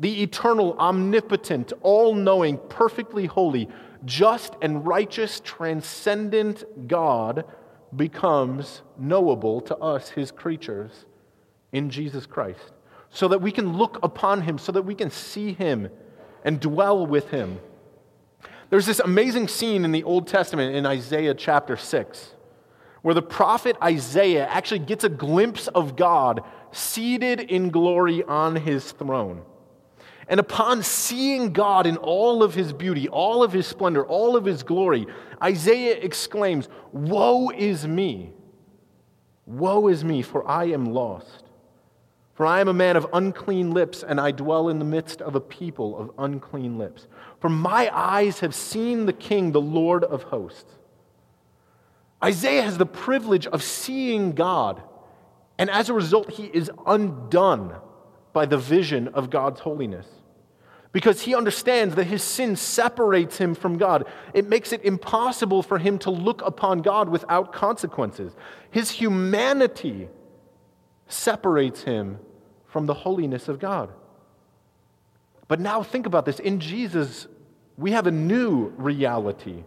The 0.00 0.22
eternal, 0.22 0.76
omnipotent, 0.78 1.72
all 1.80 2.12
knowing, 2.12 2.58
perfectly 2.68 3.26
holy, 3.26 3.68
just 4.04 4.56
and 4.60 4.84
righteous, 4.84 5.38
transcendent 5.44 6.88
God 6.88 7.44
becomes 7.94 8.82
knowable 8.98 9.60
to 9.60 9.76
us, 9.76 10.08
His 10.08 10.32
creatures 10.32 11.06
in 11.72 11.90
Jesus 11.90 12.26
Christ, 12.26 12.72
so 13.10 13.28
that 13.28 13.40
we 13.40 13.50
can 13.50 13.76
look 13.76 13.98
upon 14.02 14.42
him, 14.42 14.58
so 14.58 14.72
that 14.72 14.82
we 14.82 14.94
can 14.94 15.10
see 15.10 15.52
him 15.52 15.88
and 16.44 16.60
dwell 16.60 17.06
with 17.06 17.30
him. 17.30 17.58
There's 18.70 18.86
this 18.86 19.00
amazing 19.00 19.48
scene 19.48 19.84
in 19.84 19.92
the 19.92 20.04
Old 20.04 20.26
Testament 20.26 20.74
in 20.74 20.86
Isaiah 20.86 21.34
chapter 21.34 21.76
6 21.76 22.34
where 23.02 23.14
the 23.14 23.22
prophet 23.22 23.76
Isaiah 23.82 24.46
actually 24.46 24.78
gets 24.80 25.04
a 25.04 25.08
glimpse 25.08 25.68
of 25.68 25.96
God 25.96 26.42
seated 26.70 27.40
in 27.40 27.70
glory 27.70 28.22
on 28.22 28.56
his 28.56 28.92
throne. 28.92 29.42
And 30.28 30.38
upon 30.38 30.84
seeing 30.84 31.52
God 31.52 31.86
in 31.86 31.96
all 31.96 32.42
of 32.42 32.54
his 32.54 32.72
beauty, 32.72 33.08
all 33.08 33.42
of 33.42 33.52
his 33.52 33.66
splendor, 33.66 34.06
all 34.06 34.36
of 34.36 34.44
his 34.44 34.62
glory, 34.62 35.06
Isaiah 35.42 35.98
exclaims, 36.00 36.68
Woe 36.92 37.50
is 37.50 37.86
me! 37.86 38.32
Woe 39.44 39.88
is 39.88 40.04
me, 40.04 40.22
for 40.22 40.48
I 40.48 40.66
am 40.66 40.86
lost. 40.86 41.41
For 42.34 42.46
I 42.46 42.60
am 42.60 42.68
a 42.68 42.74
man 42.74 42.96
of 42.96 43.06
unclean 43.12 43.72
lips, 43.72 44.02
and 44.02 44.20
I 44.20 44.30
dwell 44.30 44.68
in 44.68 44.78
the 44.78 44.84
midst 44.84 45.20
of 45.20 45.34
a 45.34 45.40
people 45.40 45.98
of 45.98 46.10
unclean 46.18 46.78
lips. 46.78 47.06
For 47.40 47.50
my 47.50 47.90
eyes 47.92 48.40
have 48.40 48.54
seen 48.54 49.04
the 49.04 49.12
King, 49.12 49.52
the 49.52 49.60
Lord 49.60 50.02
of 50.04 50.24
hosts. 50.24 50.72
Isaiah 52.24 52.62
has 52.62 52.78
the 52.78 52.86
privilege 52.86 53.46
of 53.46 53.62
seeing 53.62 54.32
God, 54.32 54.82
and 55.58 55.68
as 55.68 55.90
a 55.90 55.94
result, 55.94 56.30
he 56.30 56.46
is 56.46 56.70
undone 56.86 57.74
by 58.32 58.46
the 58.46 58.56
vision 58.56 59.08
of 59.08 59.28
God's 59.28 59.60
holiness. 59.60 60.06
Because 60.92 61.22
he 61.22 61.34
understands 61.34 61.94
that 61.94 62.04
his 62.04 62.22
sin 62.22 62.54
separates 62.54 63.38
him 63.38 63.54
from 63.54 63.78
God. 63.78 64.06
It 64.34 64.46
makes 64.46 64.72
it 64.72 64.84
impossible 64.84 65.62
for 65.62 65.78
him 65.78 65.98
to 66.00 66.10
look 66.10 66.42
upon 66.42 66.82
God 66.82 67.08
without 67.08 67.52
consequences. 67.52 68.34
His 68.70 68.90
humanity 68.90 70.08
separates 71.12 71.82
him 71.82 72.18
from 72.66 72.86
the 72.86 72.94
holiness 72.94 73.48
of 73.48 73.58
God. 73.58 73.90
But 75.48 75.60
now 75.60 75.82
think 75.82 76.06
about 76.06 76.24
this. 76.24 76.38
In 76.38 76.60
Jesus, 76.60 77.26
we 77.76 77.92
have 77.92 78.06
a 78.06 78.10
new 78.10 78.72
reality. 78.76 79.64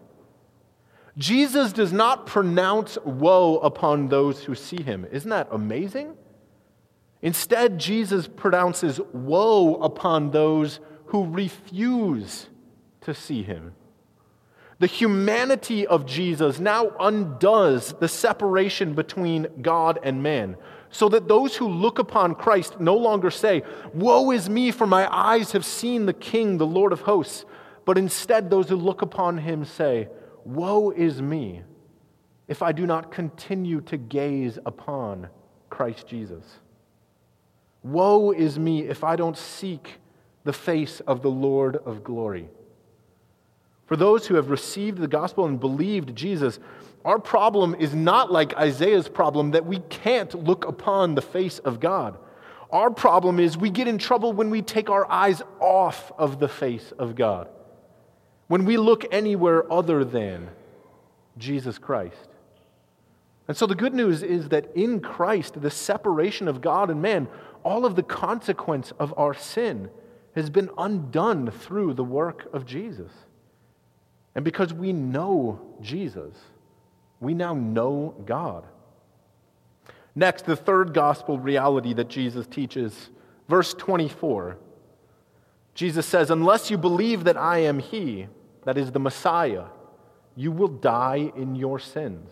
Jesus 1.17 1.71
does 1.71 1.93
not 1.93 2.25
pronounce 2.25 2.97
woe 3.05 3.57
upon 3.59 4.09
those 4.09 4.43
who 4.43 4.55
see 4.55 4.81
him. 4.81 5.05
Isn't 5.11 5.29
that 5.29 5.47
amazing? 5.51 6.15
Instead, 7.21 7.79
Jesus 7.79 8.27
pronounces 8.27 8.99
woe 9.13 9.75
upon 9.75 10.31
those 10.31 10.79
who 11.07 11.25
refuse 11.25 12.47
to 13.01 13.13
see 13.13 13.43
him. 13.43 13.73
The 14.79 14.87
humanity 14.87 15.87
of 15.87 16.05
Jesus 16.05 16.59
now 16.59 16.91
undoes 16.99 17.93
the 17.93 18.09
separation 18.09 18.93
between 18.93 19.47
God 19.61 19.99
and 20.03 20.21
man, 20.21 20.57
so 20.95 21.09
that 21.09 21.27
those 21.27 21.57
who 21.57 21.67
look 21.67 21.99
upon 21.99 22.35
Christ 22.35 22.79
no 22.79 22.95
longer 22.95 23.29
say, 23.29 23.63
Woe 23.93 24.31
is 24.31 24.49
me, 24.49 24.71
for 24.71 24.87
my 24.87 25.13
eyes 25.13 25.51
have 25.51 25.65
seen 25.65 26.05
the 26.05 26.13
King, 26.13 26.57
the 26.57 26.65
Lord 26.65 26.93
of 26.93 27.01
hosts, 27.01 27.43
but 27.83 27.97
instead 27.97 28.49
those 28.49 28.69
who 28.69 28.77
look 28.77 29.01
upon 29.01 29.39
him 29.39 29.65
say, 29.65 30.07
Woe 30.45 30.91
is 30.91 31.21
me, 31.21 31.63
if 32.47 32.61
I 32.61 32.71
do 32.71 32.85
not 32.85 33.11
continue 33.11 33.81
to 33.81 33.97
gaze 33.97 34.57
upon 34.65 35.27
Christ 35.69 36.07
Jesus. 36.07 36.45
Woe 37.83 38.31
is 38.31 38.57
me 38.57 38.83
if 38.83 39.03
I 39.03 39.17
don't 39.17 39.37
seek 39.37 39.99
the 40.45 40.53
face 40.53 41.01
of 41.01 41.21
the 41.21 41.29
Lord 41.29 41.75
of 41.75 42.05
glory. 42.05 42.47
For 43.85 43.97
those 43.97 44.27
who 44.27 44.35
have 44.35 44.49
received 44.49 44.99
the 44.99 45.09
gospel 45.09 45.45
and 45.45 45.59
believed 45.59 46.15
Jesus, 46.15 46.57
our 47.05 47.19
problem 47.19 47.75
is 47.77 47.93
not 47.93 48.31
like 48.31 48.57
Isaiah's 48.57 49.07
problem 49.07 49.51
that 49.51 49.67
we 49.67 49.77
can't 49.77 50.33
look 50.33 50.65
upon 50.65 51.13
the 51.13 51.21
face 51.21 51.59
of 51.59 51.79
God. 51.79 52.17
Our 52.71 52.89
problem 52.89 53.39
is 53.39 53.55
we 53.55 53.69
get 53.69 53.87
in 53.87 53.99
trouble 53.99 54.33
when 54.33 54.49
we 54.49 54.63
take 54.63 54.89
our 54.89 55.09
eyes 55.09 55.43
off 55.59 56.11
of 56.17 56.39
the 56.39 56.47
face 56.47 56.91
of 56.97 57.15
God, 57.15 57.47
when 58.47 58.65
we 58.65 58.77
look 58.77 59.05
anywhere 59.13 59.71
other 59.71 60.03
than 60.03 60.49
Jesus 61.37 61.77
Christ. 61.77 62.27
And 63.47 63.55
so 63.55 63.67
the 63.67 63.75
good 63.75 63.93
news 63.93 64.23
is 64.23 64.49
that 64.49 64.75
in 64.75 64.99
Christ, 64.99 65.61
the 65.61 65.69
separation 65.69 66.47
of 66.47 66.59
God 66.59 66.89
and 66.89 67.03
man, 67.03 67.27
all 67.63 67.85
of 67.85 67.95
the 67.95 68.03
consequence 68.03 68.91
of 68.97 69.13
our 69.15 69.35
sin 69.35 69.91
has 70.33 70.49
been 70.49 70.71
undone 70.75 71.51
through 71.51 71.93
the 71.93 72.03
work 72.03 72.47
of 72.51 72.65
Jesus. 72.65 73.11
And 74.33 74.43
because 74.43 74.73
we 74.73 74.91
know 74.91 75.61
Jesus, 75.81 76.35
we 77.19 77.33
now 77.33 77.53
know 77.53 78.15
God. 78.25 78.65
Next, 80.15 80.45
the 80.45 80.55
third 80.55 80.93
gospel 80.93 81.37
reality 81.37 81.93
that 81.93 82.09
Jesus 82.09 82.47
teaches, 82.47 83.09
verse 83.49 83.73
24. 83.73 84.57
Jesus 85.73 86.05
says, 86.05 86.29
Unless 86.29 86.71
you 86.71 86.77
believe 86.77 87.25
that 87.25 87.35
I 87.35 87.59
am 87.59 87.79
He, 87.79 88.27
that 88.63 88.77
is 88.77 88.91
the 88.91 88.99
Messiah, 88.99 89.65
you 90.35 90.51
will 90.51 90.69
die 90.69 91.31
in 91.35 91.55
your 91.55 91.79
sins. 91.79 92.29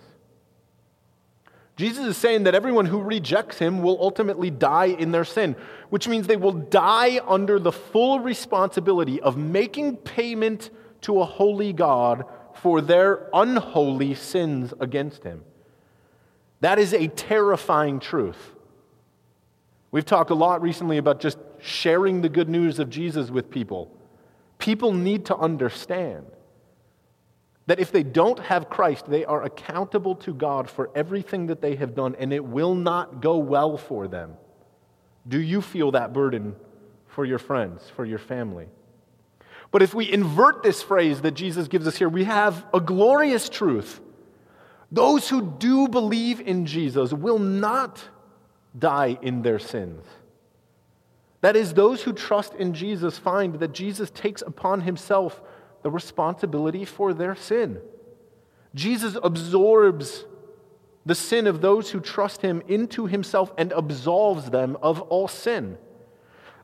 Jesus 1.75 2.05
is 2.05 2.17
saying 2.17 2.43
that 2.43 2.53
everyone 2.53 2.85
who 2.85 3.01
rejects 3.01 3.57
him 3.57 3.81
will 3.81 3.97
ultimately 3.99 4.51
die 4.51 4.85
in 4.85 5.11
their 5.11 5.25
sin, 5.25 5.55
which 5.89 6.07
means 6.07 6.27
they 6.27 6.35
will 6.35 6.51
die 6.51 7.19
under 7.25 7.57
the 7.57 7.71
full 7.71 8.19
responsibility 8.19 9.19
of 9.19 9.37
making 9.37 9.97
payment 9.97 10.69
to 11.01 11.19
a 11.19 11.25
holy 11.25 11.73
God 11.73 12.25
for 12.55 12.81
their 12.81 13.27
unholy 13.33 14.15
sins 14.15 14.73
against 14.79 15.23
him. 15.23 15.43
That 16.61 16.79
is 16.79 16.93
a 16.93 17.07
terrifying 17.07 17.99
truth. 17.99 18.51
We've 19.91 20.05
talked 20.05 20.29
a 20.31 20.35
lot 20.35 20.61
recently 20.61 20.97
about 20.97 21.19
just 21.19 21.37
sharing 21.59 22.21
the 22.21 22.29
good 22.29 22.49
news 22.49 22.79
of 22.79 22.89
Jesus 22.89 23.29
with 23.29 23.51
people. 23.51 23.95
People 24.57 24.93
need 24.93 25.25
to 25.25 25.35
understand 25.35 26.25
that 27.65 27.79
if 27.79 27.91
they 27.91 28.03
don't 28.03 28.39
have 28.39 28.69
Christ, 28.69 29.09
they 29.09 29.23
are 29.23 29.43
accountable 29.43 30.15
to 30.15 30.33
God 30.33 30.69
for 30.69 30.89
everything 30.95 31.47
that 31.47 31.61
they 31.61 31.75
have 31.75 31.95
done, 31.95 32.15
and 32.17 32.33
it 32.33 32.43
will 32.43 32.75
not 32.75 33.21
go 33.21 33.37
well 33.37 33.77
for 33.77 34.07
them. 34.07 34.35
Do 35.27 35.39
you 35.39 35.61
feel 35.61 35.91
that 35.91 36.11
burden 36.11 36.55
for 37.07 37.23
your 37.25 37.39
friends, 37.39 37.89
for 37.95 38.03
your 38.03 38.19
family? 38.19 38.67
But 39.73 39.81
if 39.81 39.95
we 39.95 40.09
invert 40.09 40.61
this 40.61 40.83
phrase 40.83 41.21
that 41.21 41.31
Jesus 41.31 41.67
gives 41.67 41.87
us 41.87 41.97
here, 41.97 42.07
we 42.07 42.25
have 42.25 42.63
a 42.73 42.79
glorious 42.79 43.49
truth. 43.49 43.99
Those 44.91 45.27
who 45.27 45.41
do 45.41 45.87
believe 45.87 46.39
in 46.39 46.67
Jesus 46.67 47.11
will 47.11 47.39
not 47.39 48.01
die 48.77 49.17
in 49.21 49.41
their 49.41 49.57
sins. 49.57 50.05
That 51.41 51.55
is, 51.55 51.73
those 51.73 52.03
who 52.03 52.13
trust 52.13 52.53
in 52.53 52.75
Jesus 52.75 53.17
find 53.17 53.55
that 53.55 53.73
Jesus 53.73 54.11
takes 54.11 54.43
upon 54.43 54.81
himself 54.81 55.41
the 55.81 55.89
responsibility 55.89 56.85
for 56.85 57.11
their 57.11 57.35
sin. 57.35 57.81
Jesus 58.75 59.17
absorbs 59.23 60.25
the 61.03 61.15
sin 61.15 61.47
of 61.47 61.61
those 61.61 61.89
who 61.89 61.99
trust 61.99 62.43
him 62.43 62.61
into 62.67 63.07
himself 63.07 63.51
and 63.57 63.73
absolves 63.73 64.51
them 64.51 64.77
of 64.83 65.01
all 65.01 65.27
sin. 65.27 65.79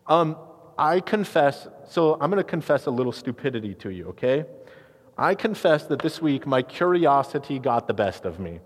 Um, 0.05 0.37
I 0.77 0.99
confess, 1.01 1.67
so 1.89 2.13
I'm 2.21 2.29
going 2.29 2.37
to 2.37 2.49
confess 2.49 2.85
a 2.85 2.91
little 2.91 3.11
stupidity 3.11 3.73
to 3.75 3.89
you, 3.89 4.09
okay? 4.09 4.45
I 5.17 5.33
confess 5.33 5.85
that 5.85 5.99
this 5.99 6.21
week 6.21 6.45
my 6.45 6.61
curiosity 6.61 7.57
got 7.57 7.87
the 7.87 7.95
best 7.95 8.25
of 8.25 8.39
me. 8.39 8.59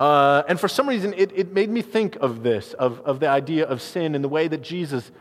Uh, 0.00 0.42
and 0.48 0.58
for 0.58 0.66
some 0.66 0.88
reason, 0.88 1.14
it, 1.16 1.30
it 1.32 1.52
made 1.52 1.70
me 1.70 1.80
think 1.80 2.16
of 2.16 2.42
this, 2.42 2.72
of, 2.72 3.00
of 3.00 3.20
the 3.20 3.28
idea 3.28 3.66
of 3.66 3.80
sin 3.80 4.16
and 4.16 4.24
the 4.24 4.28
way 4.28 4.48
that 4.48 4.62
Jesus 4.62 5.12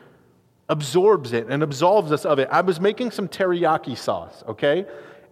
absorbs 0.69 1.31
it 1.31 1.48
and 1.50 1.62
absolves 1.62 2.12
us 2.12 2.25
of 2.25 2.39
it. 2.39 2.48
I 2.51 2.62
was 2.62 2.79
making 2.79 3.12
some 3.12 3.27
teriyaki 3.27 3.95
sauce, 3.95 4.43
okay? 4.48 4.88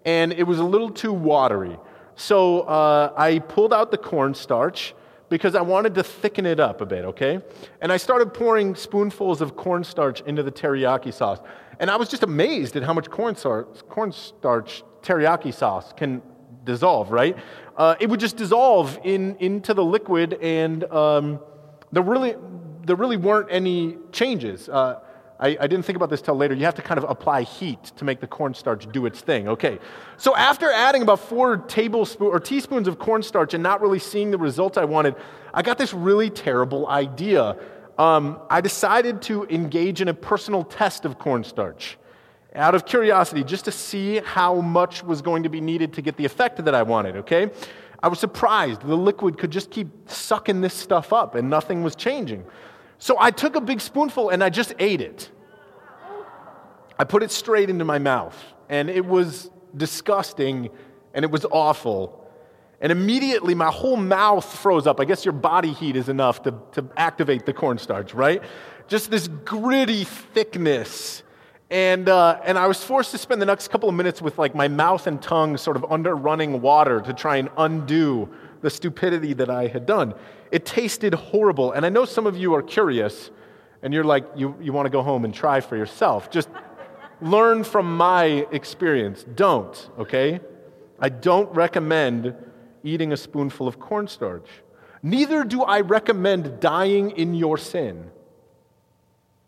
And 0.06 0.32
it 0.34 0.44
was 0.44 0.60
a 0.60 0.63
little 0.63 0.92
too 0.92 1.13
watery. 1.13 1.80
So 2.16 2.62
uh, 2.62 3.12
I 3.18 3.39
pulled 3.39 3.74
out 3.74 3.89
the 3.89 3.98
cornstarch 3.98 4.94
because 5.29 5.55
I 5.55 5.62
wanted 5.62 5.96
to 5.96 6.03
thicken 6.03 6.46
it 6.46 6.60
up 6.60 6.81
a 6.81 6.86
bit, 6.86 7.05
okay? 7.05 7.41
And 7.81 7.91
I 7.91 7.98
started 7.98 8.34
pouring 8.34 8.75
spoonfuls 8.75 9.41
of 9.41 9.55
cornstarch 9.55 10.22
into 10.22 10.43
the 10.43 10.51
teriyaki 10.51 11.13
sauce. 11.13 11.39
And 11.79 11.91
I 11.91 11.98
was 11.98 12.10
just 12.10 12.24
amazed 12.24 12.75
at 12.75 12.84
how 12.84 12.93
much 12.93 13.10
cornstarch, 13.10 13.67
cornstarch 13.89 14.84
teriyaki 15.01 15.53
sauce 15.53 15.93
can 15.93 16.22
dissolve, 16.63 17.12
right? 17.12 17.38
Uh, 17.75 17.96
it 18.00 18.10
would 18.10 18.19
just 18.19 18.38
dissolve 18.38 19.00
in, 19.03 19.36
into 19.38 19.74
the 19.74 19.84
liquid, 19.84 20.34
and 20.41 20.84
um, 20.86 21.39
there, 21.91 22.03
really, 22.03 22.36
there 22.86 22.96
really 22.96 23.17
weren't 23.17 23.50
any 23.51 23.98
changes. 24.12 24.69
Uh, 24.69 25.00
I, 25.39 25.58
I, 25.60 25.67
didn't 25.67 25.84
think 25.84 25.96
about 25.96 26.10
this 26.10 26.22
till 26.22 26.36
later. 26.36 26.56
You 26.56 26.65
have 26.65 26.75
to 26.75 26.82
kind 26.82 26.98
of 26.98 27.10
apply 27.10 27.44
heat 27.44 27.84
to 27.98 28.06
make 28.06 28.20
the 28.20 28.27
cornstarch 28.27 28.91
do 28.91 29.06
its 29.06 29.22
thing. 29.22 29.48
Okay. 29.48 29.79
So 30.17 30.36
after 30.36 30.72
adding 30.72 31.01
about 31.03 31.20
four 31.20 31.58
tablespoons 31.58 32.29
or 32.32 32.39
teaspoons 32.39 32.88
of 32.88 32.98
cornstarch 32.98 33.53
and 33.53 33.62
not 33.62 33.82
really 33.82 34.00
seeing 34.00 34.32
the 34.32 34.38
results 34.38 34.77
I 34.77 34.86
wanted, 34.86 35.15
I 35.53 35.62
got 35.62 35.77
this 35.77 35.94
really 35.94 36.29
terrible 36.29 36.88
idea. 36.88 37.56
Um, 37.98 38.39
I 38.50 38.62
decided 38.62 39.22
to 39.24 39.46
engage 39.46 40.01
in 40.01 40.08
a 40.08 40.13
personal 40.13 40.63
test 40.63 41.06
of 41.06 41.20
cornstarch 41.20 41.98
out 42.56 42.74
of 42.74 42.86
curiosity, 42.86 43.44
just 43.44 43.65
to 43.65 43.72
see 43.72 44.17
how 44.20 44.62
much 44.62 45.03
was 45.03 45.22
going 45.22 45.44
to 45.44 45.50
be 45.50 45.62
needed 45.62 45.94
to 45.94 46.01
get 46.01 46.17
the 46.17 46.25
effect 46.25 46.63
that 46.63 46.74
I 46.74 46.82
wanted, 46.82 47.15
okay? 47.17 47.51
I 48.01 48.08
was 48.08 48.20
surprised. 48.20 48.82
The 48.82 48.98
liquid 48.98 49.38
could 49.38 49.51
just 49.51 49.70
keep 49.70 49.88
sucking 50.08 50.62
this 50.62 50.74
stuff 50.74 51.13
up 51.13 51.36
and 51.36 51.50
nothing 51.50 51.84
was 51.84 51.96
changing. 51.96 52.46
So 53.00 53.18
I 53.20 53.32
took 53.32 53.56
a 53.56 53.62
big 53.62 53.82
spoonful 53.82 54.30
and 54.30 54.44
I 54.44 54.50
just 54.50 54.74
ate 54.80 55.01
it. 55.01 55.30
I 57.00 57.04
put 57.04 57.22
it 57.22 57.32
straight 57.32 57.70
into 57.70 57.86
my 57.86 58.00
mouth, 58.00 58.36
and 58.70 58.89
it 58.89 59.06
was 59.06 59.51
disgusting 59.75 60.72
and 61.13 61.24
it 61.24 61.30
was 61.30 61.46
awful. 61.46 62.27
And 62.82 62.92
immediately 62.92 63.56
my 63.56 63.72
whole 63.72 63.98
mouth 63.98 64.46
froze 64.46 64.88
up. 64.88 65.00
I 65.00 65.06
guess 65.06 65.25
your 65.25 65.32
body 65.32 65.74
heat 65.74 65.96
is 65.96 66.10
enough 66.10 66.44
to, 66.44 66.54
to 66.74 66.88
activate 66.96 67.46
the 67.46 67.54
cornstarch, 67.54 68.13
right? 68.13 68.44
Just 68.88 69.10
this 69.10 69.27
gritty 69.27 70.04
thickness. 70.04 71.24
And, 71.70 72.08
uh, 72.08 72.39
and 72.44 72.58
I 72.58 72.68
was 72.68 72.84
forced 72.84 73.12
to 73.12 73.18
spend 73.18 73.42
the 73.42 73.46
next 73.46 73.70
couple 73.70 73.89
of 73.89 73.96
minutes 73.96 74.22
with 74.22 74.38
like 74.38 74.56
my 74.56 74.68
mouth 74.68 75.08
and 75.08 75.22
tongue 75.22 75.58
sort 75.58 75.75
of 75.75 75.86
under 75.89 76.16
running 76.16 76.62
water 76.62 77.01
to 77.01 77.13
try 77.13 77.38
and 77.38 77.50
undo 77.58 78.30
the 78.62 78.70
stupidity 78.70 79.34
that 79.34 79.50
I 79.50 79.68
had 79.68 79.86
done. 79.86 80.13
It 80.51 80.66
tasted 80.66 81.13
horrible. 81.13 81.72
And 81.72 81.86
I 81.86 81.89
know 81.89 82.06
some 82.06 82.27
of 82.27 82.38
you 82.38 82.54
are 82.56 82.62
curious 82.62 83.32
and 83.82 83.94
you're 83.94 84.04
like, 84.04 84.25
you, 84.36 84.56
you 84.62 84.74
want 84.74 84.86
to 84.86 84.89
go 84.89 85.01
home 85.01 85.25
and 85.25 85.34
try 85.34 85.62
for 85.62 85.77
yourself. 85.77 86.32
Just 86.32 86.50
learn 87.22 87.63
from 87.63 87.96
my 87.98 88.48
experience. 88.51 89.24
Don't, 89.36 89.89
okay? 90.00 90.39
I 91.00 91.10
don't 91.10 91.54
recommend 91.54 92.36
eating 92.84 93.13
a 93.13 93.18
spoonful 93.18 93.68
of 93.68 93.80
cornstarch. 93.80 94.48
Neither 95.03 95.44
do 95.44 95.62
I 95.62 95.81
recommend 95.81 96.60
dying 96.60 97.12
in 97.12 97.33
your 97.33 97.57
sin. 97.57 98.12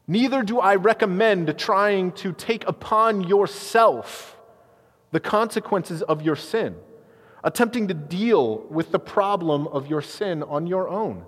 Neither 0.08 0.44
do 0.44 0.60
I 0.60 0.76
recommend 0.76 1.58
trying 1.58 2.12
to 2.14 2.34
take 2.34 2.68
upon 2.68 3.28
yourself 3.28 4.38
the 5.12 5.20
consequences 5.20 6.02
of 6.02 6.22
your 6.22 6.36
sin 6.36 6.76
attempting 7.44 7.88
to 7.88 7.94
deal 7.94 8.66
with 8.70 8.92
the 8.92 9.00
problem 9.00 9.68
of 9.68 9.88
your 9.88 10.02
sin 10.02 10.44
on 10.44 10.68
your 10.68 10.90
own. 10.90 11.26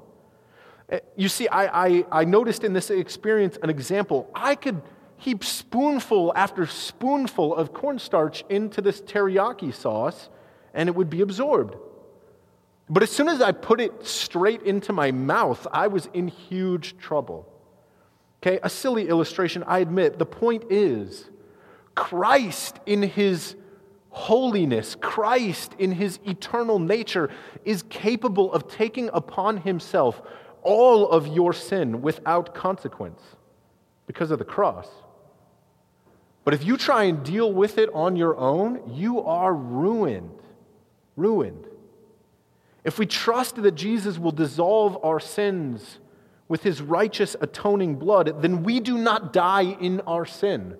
Eh, 0.90 1.00
you 1.16 1.30
see, 1.30 1.48
I, 1.48 1.88
I, 1.88 2.06
I 2.12 2.26
noticed 2.26 2.64
in 2.64 2.74
this 2.74 2.90
experience 2.90 3.58
an 3.64 3.70
example. 3.70 4.30
I 4.36 4.56
could 4.56 4.82
heap 5.18 5.44
spoonful 5.44 6.34
after 6.36 6.66
spoonful 6.66 7.56
of 7.56 7.74
cornstarch 7.74 8.44
into 8.50 8.82
this 8.82 9.02
teriyaki 9.02 9.74
sauce 9.74 10.30
and 10.74 10.90
it 10.90 10.96
would 10.96 11.10
be 11.10 11.22
absorbed. 11.22 11.76
But 12.90 13.04
as 13.04 13.12
soon 13.12 13.30
as 13.30 13.42
I 13.42 13.52
put 13.52 13.80
it 13.80 14.06
straight 14.06 14.64
into 14.64 14.92
my 14.92 15.12
mouth, 15.12 15.66
I 15.72 15.88
was 15.88 16.08
in 16.14 16.28
huge 16.28 16.98
trouble. 16.98 17.48
Okay, 18.42 18.60
a 18.64 18.70
silly 18.70 19.08
illustration, 19.08 19.64
I 19.64 19.80
admit. 19.80 20.18
The 20.18 20.26
point 20.26 20.66
is, 20.72 21.30
Christ 21.96 22.80
in 22.86 23.04
his 23.04 23.56
holiness, 24.12 24.96
Christ 25.00 25.74
in 25.80 25.94
his 25.94 26.20
eternal 26.26 26.80
nature 26.80 27.30
is 27.66 27.84
capable 27.84 28.54
of 28.54 28.68
taking 28.68 29.10
upon 29.14 29.58
himself 29.58 30.22
all 30.62 31.10
of 31.10 31.28
your 31.28 31.54
sin 31.54 32.02
without 32.02 32.54
consequence 32.54 33.22
because 34.06 34.30
of 34.30 34.40
the 34.40 34.46
cross. 34.46 34.88
But 36.44 36.54
if 36.54 36.64
you 36.64 36.78
try 36.78 37.04
and 37.04 37.24
deal 37.24 37.52
with 37.52 37.78
it 37.78 37.90
on 37.94 38.16
your 38.16 38.36
own, 38.38 38.94
you 38.94 39.22
are 39.22 39.54
ruined. 39.54 40.40
Ruined. 41.16 41.68
If 42.84 43.00
we 43.00 43.06
trust 43.06 43.62
that 43.62 43.76
Jesus 43.76 44.18
will 44.18 44.32
dissolve 44.32 44.98
our 45.04 45.20
sins 45.20 46.00
with 46.48 46.64
his 46.64 46.82
righteous 46.82 47.36
atoning 47.40 47.96
blood, 47.96 48.42
then 48.42 48.64
we 48.64 48.80
do 48.80 48.98
not 48.98 49.32
die 49.32 49.78
in 49.80 50.02
our 50.02 50.26
sin. 50.26 50.78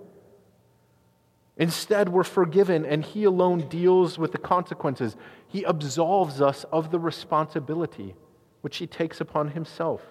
Instead, 1.62 2.10
we're 2.10 2.24
forgiven, 2.24 2.84
and 2.84 3.06
He 3.06 3.24
alone 3.24 3.68
deals 3.70 4.18
with 4.18 4.32
the 4.32 4.40
consequences. 4.40 5.16
He 5.48 5.64
absolves 5.64 6.42
us 6.42 6.66
of 6.72 6.90
the 6.90 6.98
responsibility 6.98 8.16
which 8.62 8.78
He 8.78 8.88
takes 8.88 9.22
upon 9.22 9.50
Himself. 9.50 10.02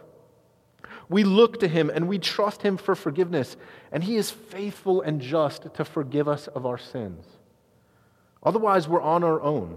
We 1.09 1.25
look 1.25 1.59
to 1.59 1.67
Him 1.67 1.91
and 1.93 2.07
we 2.07 2.21
trust 2.21 2.63
Him 2.63 2.77
for 2.77 2.95
forgiveness, 2.95 3.57
and 3.91 4.05
He 4.05 4.15
is 4.15 4.31
faithful 4.31 5.03
and 5.03 5.21
just 5.21 5.75
to 5.75 5.85
forgive 5.85 6.29
us 6.29 6.47
of 6.47 6.67
our 6.67 6.79
sins. 6.79 7.27
Otherwise, 8.45 8.87
we're 8.87 9.03
on 9.03 9.25
our 9.25 9.43
own. 9.43 9.77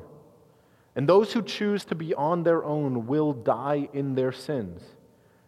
And 0.96 1.10
those 1.10 1.34
who 1.34 1.42
choose 1.42 1.86
to 1.86 1.96
be 1.96 2.14
on 2.14 2.44
their 2.44 2.64
own 2.64 3.08
will 3.08 3.34
die 3.34 3.90
in 3.94 4.14
their 4.14 4.32
sins. 4.32 4.84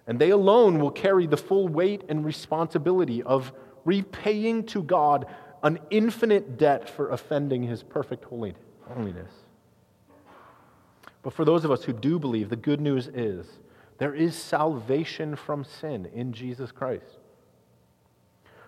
And 0.07 0.17
they 0.17 0.31
alone 0.31 0.79
will 0.79 0.89
carry 0.89 1.27
the 1.27 1.37
full 1.37 1.67
weight 1.67 2.03
and 2.09 2.25
responsibility 2.25 3.21
of 3.21 3.53
repaying 3.85 4.65
to 4.65 4.81
God 4.81 5.27
an 5.65 5.79
infinite 5.89 6.59
debt 6.59 6.87
for 6.87 7.09
offending 7.09 7.63
his 7.63 7.81
perfect 7.81 8.23
holiness. 8.23 9.31
But 11.23 11.33
for 11.33 11.43
those 11.43 11.65
of 11.65 11.71
us 11.71 11.83
who 11.83 11.91
do 11.91 12.19
believe, 12.19 12.49
the 12.49 12.55
good 12.55 12.79
news 12.79 13.07
is 13.07 13.47
there 13.97 14.13
is 14.13 14.35
salvation 14.35 15.35
from 15.35 15.63
sin 15.63 16.07
in 16.13 16.33
Jesus 16.33 16.71
Christ. 16.71 17.17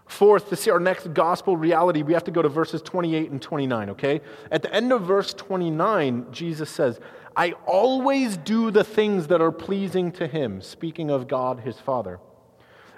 Fourth, 0.07 0.49
to 0.49 0.55
see 0.55 0.71
our 0.71 0.79
next 0.79 1.13
gospel 1.13 1.55
reality, 1.55 2.01
we 2.01 2.13
have 2.13 2.23
to 2.23 2.31
go 2.31 2.41
to 2.41 2.49
verses 2.49 2.81
28 2.81 3.29
and 3.29 3.41
29, 3.41 3.91
okay? 3.91 4.21
At 4.49 4.63
the 4.63 4.73
end 4.73 4.91
of 4.91 5.03
verse 5.03 5.35
29, 5.35 6.27
Jesus 6.31 6.69
says, 6.69 6.99
I 7.35 7.51
always 7.67 8.37
do 8.37 8.71
the 8.71 8.85
things 8.85 9.27
that 9.27 9.39
are 9.39 9.51
pleasing 9.51 10.11
to 10.13 10.25
him, 10.25 10.61
speaking 10.61 11.11
of 11.11 11.27
God 11.27 11.59
his 11.59 11.79
Father. 11.79 12.19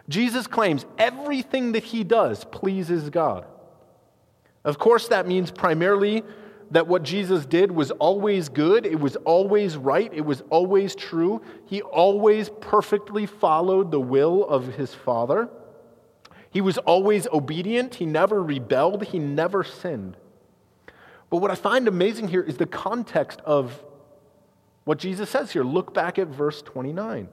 Jesus 0.08 0.48
claims 0.48 0.86
everything 0.98 1.74
that 1.74 1.84
he 1.84 2.06
does 2.06 2.46
pleases 2.46 3.10
God. 3.10 3.46
Of 4.64 4.78
course, 4.78 5.08
that 5.08 5.28
means 5.28 5.52
primarily 5.52 6.24
that 6.72 6.88
what 6.88 7.04
Jesus 7.04 7.46
did 7.46 7.72
was 7.72 7.92
always 7.92 8.50
good, 8.50 8.86
it 8.86 9.00
was 9.00 9.16
always 9.18 9.76
right, 9.76 10.12
it 10.14 10.22
was 10.22 10.44
always 10.50 10.96
true. 10.96 11.42
He 11.66 11.82
always 11.82 12.50
perfectly 12.62 13.26
followed 13.26 13.92
the 13.92 14.00
will 14.00 14.46
of 14.46 14.76
his 14.76 14.94
Father. 14.94 15.50
He 16.52 16.62
was 16.62 16.78
always 16.80 17.28
obedient, 17.28 17.96
he 17.96 18.06
never 18.06 18.42
rebelled, 18.44 19.06
he 19.06 19.20
never 19.20 19.64
sinned. 19.64 20.18
But 21.30 21.38
what 21.38 21.52
I 21.52 21.56
find 21.56 21.88
amazing 21.88 22.28
here 22.28 22.42
is 22.42 22.58
the 22.58 22.66
context 22.66 23.40
of 23.42 23.84
what 24.84 24.98
Jesus 24.98 25.30
says 25.30 25.52
here. 25.52 25.64
Look 25.64 25.94
back 25.94 26.18
at 26.18 26.28
verse 26.28 26.62
29. 26.64 27.30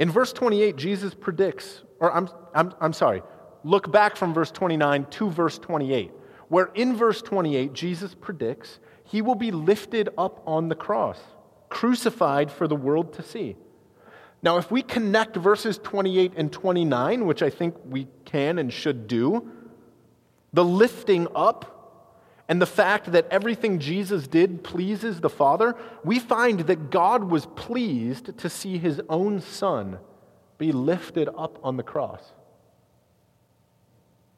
In 0.00 0.10
verse 0.10 0.32
28, 0.32 0.74
Jesus 0.74 1.14
predicts, 1.14 1.82
or 2.00 2.12
I'm, 2.12 2.28
I'm, 2.52 2.74
I'm 2.80 2.92
sorry, 2.92 3.22
look 3.64 3.90
back 3.90 4.16
from 4.16 4.32
verse 4.32 4.50
29 4.50 5.06
to 5.06 5.30
verse 5.30 5.58
28, 5.58 6.12
where 6.48 6.70
in 6.74 6.96
verse 6.96 7.22
28, 7.22 7.72
Jesus 7.72 8.14
predicts 8.14 8.78
he 9.04 9.22
will 9.22 9.34
be 9.34 9.50
lifted 9.50 10.08
up 10.16 10.42
on 10.46 10.68
the 10.68 10.74
cross, 10.74 11.18
crucified 11.68 12.52
for 12.52 12.68
the 12.68 12.76
world 12.76 13.12
to 13.14 13.22
see. 13.22 13.56
Now, 14.42 14.58
if 14.58 14.70
we 14.70 14.82
connect 14.82 15.36
verses 15.36 15.78
28 15.82 16.34
and 16.36 16.52
29, 16.52 17.26
which 17.26 17.42
I 17.42 17.48
think 17.48 17.74
we 17.86 18.06
can 18.26 18.58
and 18.58 18.72
should 18.72 19.08
do, 19.08 19.50
the 20.52 20.64
lifting 20.64 21.26
up 21.34 21.70
and 22.48 22.60
the 22.60 22.66
fact 22.66 23.12
that 23.12 23.26
everything 23.30 23.78
Jesus 23.78 24.28
did 24.28 24.62
pleases 24.62 25.20
the 25.20 25.30
Father, 25.30 25.74
we 26.04 26.18
find 26.18 26.60
that 26.60 26.90
God 26.90 27.24
was 27.24 27.46
pleased 27.56 28.36
to 28.38 28.50
see 28.50 28.76
his 28.76 29.00
own 29.08 29.40
Son 29.40 29.98
be 30.58 30.70
lifted 30.70 31.28
up 31.36 31.58
on 31.62 31.78
the 31.78 31.82
cross. 31.82 32.32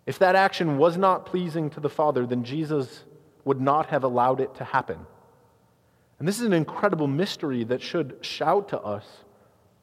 If 0.06 0.18
that 0.20 0.36
action 0.36 0.78
was 0.78 0.96
not 0.96 1.26
pleasing 1.26 1.68
to 1.70 1.80
the 1.80 1.88
Father, 1.90 2.26
then 2.26 2.44
Jesus 2.44 3.04
would 3.44 3.60
not 3.60 3.86
have 3.86 4.04
allowed 4.04 4.40
it 4.40 4.54
to 4.56 4.64
happen. 4.64 4.98
And 6.18 6.26
this 6.26 6.40
is 6.40 6.46
an 6.46 6.52
incredible 6.52 7.06
mystery 7.06 7.64
that 7.64 7.82
should 7.82 8.18
shout 8.20 8.68
to 8.68 8.80
us 8.80 9.04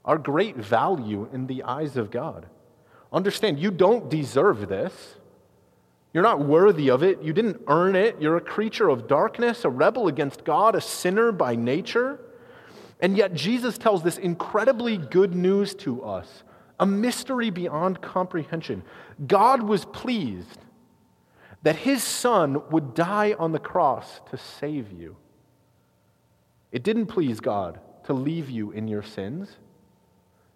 our 0.06 0.18
great 0.18 0.58
value 0.58 1.30
in 1.32 1.48
the 1.48 1.64
eyes 1.64 1.96
of 1.96 2.12
God. 2.12 2.48
Understand, 3.12 3.60
you 3.60 3.72
don't 3.72 4.10
deserve 4.10 4.68
this. 4.68 5.16
You're 6.14 6.24
not 6.24 6.40
worthy 6.40 6.90
of 6.90 7.04
it. 7.04 7.22
You 7.22 7.34
didn't 7.34 7.62
earn 7.68 7.96
it. 7.96 8.20
You're 8.20 8.38
a 8.38 8.42
creature 8.42 8.90
of 8.90 9.08
darkness, 9.08 9.66
a 9.66 9.70
rebel 9.70 10.08
against 10.08 10.44
God, 10.44 10.76
a 10.76 10.82
sinner 10.82 11.32
by 11.32 11.56
nature. 11.56 12.20
And 13.00 13.18
yet, 13.18 13.34
Jesus 13.34 13.78
tells 13.78 14.04
this 14.04 14.18
incredibly 14.18 14.98
good 14.98 15.36
news 15.36 15.74
to 15.76 16.04
us, 16.04 16.44
a 16.84 16.86
mystery 16.86 17.50
beyond 17.50 18.02
comprehension. 18.02 18.84
God 19.26 19.64
was 19.64 19.86
pleased 19.86 20.60
that 21.62 21.78
his 21.78 22.04
son 22.04 22.62
would 22.72 22.94
die 22.94 23.36
on 23.40 23.54
the 23.54 23.60
cross 23.60 24.20
to 24.32 24.38
save 24.38 24.92
you. 24.92 25.16
It 26.74 26.84
didn't 26.84 27.06
please 27.06 27.40
God 27.40 27.80
to 28.04 28.12
leave 28.12 28.50
you 28.50 28.72
in 28.72 28.90
your 28.90 29.02
sins. 29.02 29.56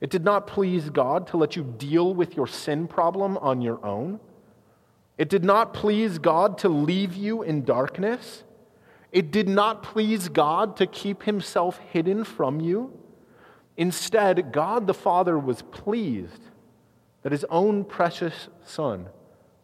It 0.01 0.09
did 0.09 0.25
not 0.25 0.47
please 0.47 0.89
God 0.89 1.27
to 1.27 1.37
let 1.37 1.55
you 1.55 1.63
deal 1.63 2.13
with 2.13 2.35
your 2.35 2.45
sin 2.45 2.89
problem 2.89 3.37
on 3.37 3.61
your 3.61 3.83
own. 3.85 4.19
It 5.17 5.29
did 5.29 5.45
not 5.45 5.73
please 5.73 6.19
God 6.19 6.57
to 6.57 6.67
leave 6.67 7.15
you 7.15 7.41
in 7.41 7.63
darkness. 7.63 8.43
It 9.13 9.31
did 9.31 9.47
not 9.47 9.81
please 9.81 10.27
God 10.27 10.75
to 10.75 10.87
keep 10.87 11.23
himself 11.23 11.79
hidden 11.93 12.25
from 12.25 12.59
you. 12.59 12.91
Instead, 13.77 14.51
God 14.51 14.87
the 14.87 14.93
Father 14.93 15.37
was 15.37 15.61
pleased 15.61 16.41
that 17.21 17.31
his 17.31 17.45
own 17.49 17.85
precious 17.85 18.49
Son 18.65 19.07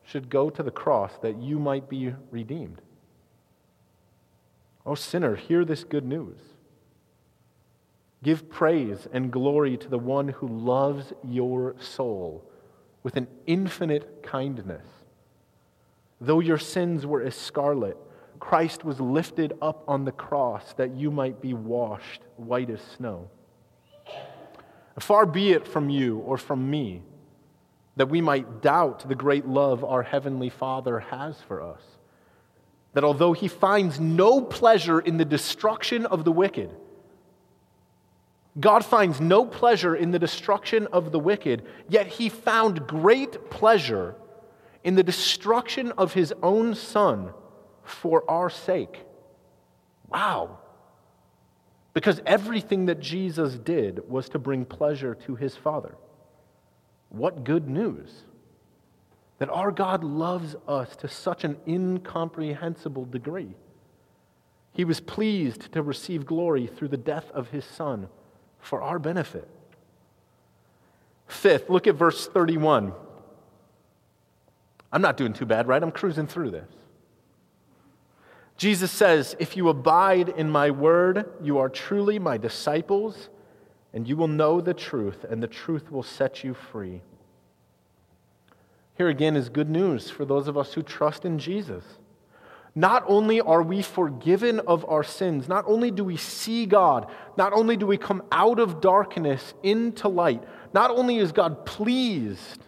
should 0.04 0.30
go 0.30 0.50
to 0.50 0.64
the 0.64 0.72
cross 0.72 1.12
that 1.22 1.42
you 1.42 1.60
might 1.60 1.90
be 1.90 2.14
redeemed. 2.32 2.82
Oh, 4.86 4.96
sinner, 4.96 5.36
hear 5.36 5.66
this 5.66 5.84
good 5.84 6.06
news. 6.06 6.38
Give 8.22 8.50
praise 8.50 9.08
and 9.12 9.32
glory 9.32 9.76
to 9.78 9.90
the 9.90 10.00
one 10.00 10.30
who 10.30 10.48
loves 10.48 11.12
your 11.24 11.76
soul 11.80 12.50
with 13.02 13.18
an 13.18 13.28
infinite 13.46 14.24
kindness 14.24 14.86
Though 16.24 16.40
your 16.40 16.58
sins 16.58 17.06
were 17.06 17.22
as 17.22 17.36
scarlet, 17.36 17.98
Christ 18.40 18.86
was 18.86 19.02
lifted 19.02 19.52
up 19.62 19.84
on 19.90 20.06
the 20.06 20.14
cross 20.14 20.74
that 20.76 20.96
you 20.96 21.12
might 21.12 21.42
be 21.42 21.54
washed 21.54 22.22
white 22.38 22.70
as 22.70 22.80
snow. 22.98 23.30
Far 25.00 25.26
be 25.26 25.52
it 25.52 25.68
from 25.68 25.90
you 25.90 26.20
or 26.20 26.38
from 26.38 26.70
me 26.70 27.02
that 27.96 28.10
we 28.10 28.22
might 28.22 28.62
doubt 28.62 29.08
the 29.08 29.16
great 29.16 29.48
love 29.48 29.84
our 29.84 30.04
Heavenly 30.04 30.50
Father 30.50 31.00
has 31.00 31.40
for 31.48 31.62
us. 31.62 31.82
That 32.94 33.04
although 33.04 33.34
He 33.34 33.48
finds 33.48 34.00
no 34.00 34.42
pleasure 34.42 35.00
in 35.00 35.18
the 35.18 35.26
destruction 35.26 36.06
of 36.06 36.24
the 36.24 36.32
wicked, 36.32 36.76
God 38.60 38.86
finds 38.86 39.20
no 39.20 39.46
pleasure 39.46 39.96
in 39.96 40.12
the 40.12 40.20
destruction 40.20 40.88
of 40.88 41.12
the 41.12 41.20
wicked, 41.20 41.64
yet 41.90 42.08
He 42.08 42.30
found 42.30 42.88
great 42.88 43.50
pleasure 43.50 44.16
in 44.84 44.96
the 44.96 45.04
destruction 45.04 45.92
of 45.94 46.14
his 46.14 46.34
own 46.44 46.76
son 46.76 47.34
for 47.84 48.30
our 48.30 48.50
sake. 48.50 49.06
Wow. 50.08 50.60
Because 51.94 52.22
everything 52.26 52.88
that 52.88 53.00
Jesus 53.00 53.56
did 53.56 54.10
was 54.10 54.30
to 54.30 54.40
bring 54.40 54.66
pleasure 54.66 55.16
to 55.26 55.36
his 55.36 55.56
Father. 55.56 55.96
What 57.10 57.44
good 57.44 57.70
news! 57.70 58.24
That 59.38 59.50
our 59.50 59.72
God 59.72 60.04
loves 60.04 60.56
us 60.68 60.96
to 60.98 61.08
such 61.08 61.44
an 61.44 61.58
incomprehensible 61.68 63.06
degree. 63.06 63.56
He 64.72 64.86
was 64.86 65.00
pleased 65.00 65.72
to 65.74 65.84
receive 65.84 66.26
glory 66.26 66.66
through 66.66 66.88
the 66.88 66.98
death 66.98 67.30
of 67.32 67.50
his 67.50 67.66
Son 67.66 68.08
for 68.60 68.82
our 68.82 68.98
benefit. 68.98 69.48
Fifth, 71.28 71.70
look 71.70 71.86
at 71.86 71.96
verse 71.96 72.28
31. 72.28 72.94
I'm 74.92 75.02
not 75.02 75.18
doing 75.18 75.34
too 75.34 75.46
bad, 75.46 75.68
right? 75.68 75.82
I'm 75.82 75.92
cruising 75.92 76.28
through 76.28 76.52
this. 76.52 76.70
Jesus 78.64 78.92
says, 78.92 79.36
If 79.40 79.58
you 79.58 79.68
abide 79.68 80.30
in 80.30 80.50
my 80.50 80.72
word, 80.72 81.30
you 81.42 81.58
are 81.58 81.68
truly 81.68 82.18
my 82.18 82.38
disciples, 82.38 83.28
and 83.92 84.08
you 84.08 84.16
will 84.16 84.30
know 84.30 84.62
the 84.62 84.74
truth, 84.74 85.26
and 85.30 85.44
the 85.44 85.50
truth 85.50 85.92
will 85.92 86.02
set 86.02 86.46
you 86.46 86.54
free. 86.54 87.02
Here 88.98 89.10
again 89.10 89.36
is 89.36 89.50
good 89.50 89.70
news 89.70 90.10
for 90.10 90.24
those 90.24 90.48
of 90.48 90.58
us 90.58 90.74
who 90.74 90.82
trust 90.82 91.26
in 91.26 91.40
Jesus. 91.40 91.84
Not 92.74 93.04
only 93.06 93.42
are 93.42 93.62
we 93.62 93.82
forgiven 93.82 94.62
of 94.62 94.86
our 94.88 95.04
sins, 95.04 95.50
not 95.50 95.66
only 95.68 95.92
do 95.92 96.06
we 96.06 96.16
see 96.16 96.66
God, 96.66 97.12
not 97.36 97.52
only 97.52 97.76
do 97.76 97.86
we 97.86 97.98
come 97.98 98.24
out 98.32 98.60
of 98.60 98.80
darkness 98.80 99.54
into 99.62 100.08
light, 100.08 100.42
not 100.74 100.90
only 100.90 101.18
is 101.18 101.34
God 101.34 101.66
pleased 101.66 102.64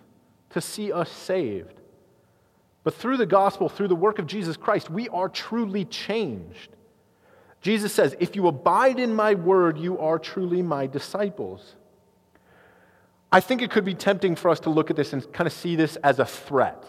to 0.49 0.59
see 0.59 0.91
us 0.91 1.09
saved, 1.09 1.79
but 2.85 2.93
through 2.93 3.17
the 3.17 3.25
gospel, 3.25 3.67
through 3.67 3.87
the 3.87 3.95
work 3.95 4.19
of 4.19 4.27
Jesus 4.27 4.55
Christ, 4.55 4.91
we 4.91 5.09
are 5.09 5.27
truly 5.27 5.85
changed. 5.85 6.69
Jesus 7.59 7.91
says, 7.91 8.15
If 8.19 8.35
you 8.35 8.45
abide 8.47 8.99
in 8.99 9.11
my 9.11 9.33
word, 9.33 9.79
you 9.79 9.97
are 9.97 10.19
truly 10.19 10.61
my 10.61 10.85
disciples. 10.85 11.75
I 13.31 13.39
think 13.39 13.63
it 13.63 13.71
could 13.71 13.85
be 13.85 13.95
tempting 13.95 14.35
for 14.35 14.51
us 14.51 14.59
to 14.61 14.69
look 14.69 14.91
at 14.91 14.95
this 14.95 15.13
and 15.13 15.33
kind 15.33 15.47
of 15.47 15.53
see 15.53 15.75
this 15.75 15.95
as 15.97 16.19
a 16.19 16.25
threat. 16.25 16.85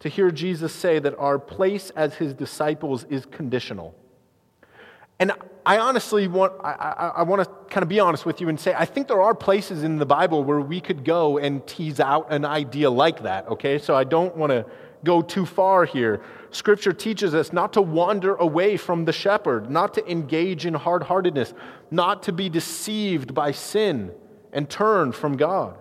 To 0.00 0.10
hear 0.10 0.30
Jesus 0.30 0.74
say 0.74 0.98
that 0.98 1.18
our 1.18 1.38
place 1.38 1.88
as 1.96 2.14
his 2.14 2.34
disciples 2.34 3.04
is 3.04 3.24
conditional. 3.24 3.94
And 5.18 5.32
I 5.68 5.80
honestly 5.80 6.28
want, 6.28 6.54
I, 6.64 6.72
I, 6.72 7.12
I, 7.16 7.22
want 7.24 7.44
to 7.44 7.50
kind 7.68 7.82
of 7.82 7.90
be 7.90 8.00
honest 8.00 8.24
with 8.24 8.40
you 8.40 8.48
and 8.48 8.58
say, 8.58 8.72
I 8.74 8.86
think 8.86 9.06
there 9.06 9.20
are 9.20 9.34
places 9.34 9.84
in 9.84 9.98
the 9.98 10.06
Bible 10.06 10.42
where 10.42 10.62
we 10.62 10.80
could 10.80 11.04
go 11.04 11.36
and 11.36 11.64
tease 11.66 12.00
out 12.00 12.32
an 12.32 12.46
idea 12.46 12.88
like 12.88 13.24
that, 13.24 13.46
okay? 13.48 13.78
So 13.78 13.94
I 13.94 14.04
don't 14.04 14.34
want 14.34 14.50
to 14.50 14.64
go 15.04 15.20
too 15.20 15.44
far 15.44 15.84
here. 15.84 16.22
Scripture 16.52 16.94
teaches 16.94 17.34
us 17.34 17.52
not 17.52 17.74
to 17.74 17.82
wander 17.82 18.34
away 18.36 18.78
from 18.78 19.04
the 19.04 19.12
shepherd, 19.12 19.70
not 19.70 19.92
to 19.92 20.10
engage 20.10 20.64
in 20.64 20.72
hard 20.72 21.02
heartedness, 21.02 21.52
not 21.90 22.22
to 22.22 22.32
be 22.32 22.48
deceived 22.48 23.34
by 23.34 23.52
sin 23.52 24.12
and 24.54 24.70
turn 24.70 25.12
from 25.12 25.36
God. 25.36 25.76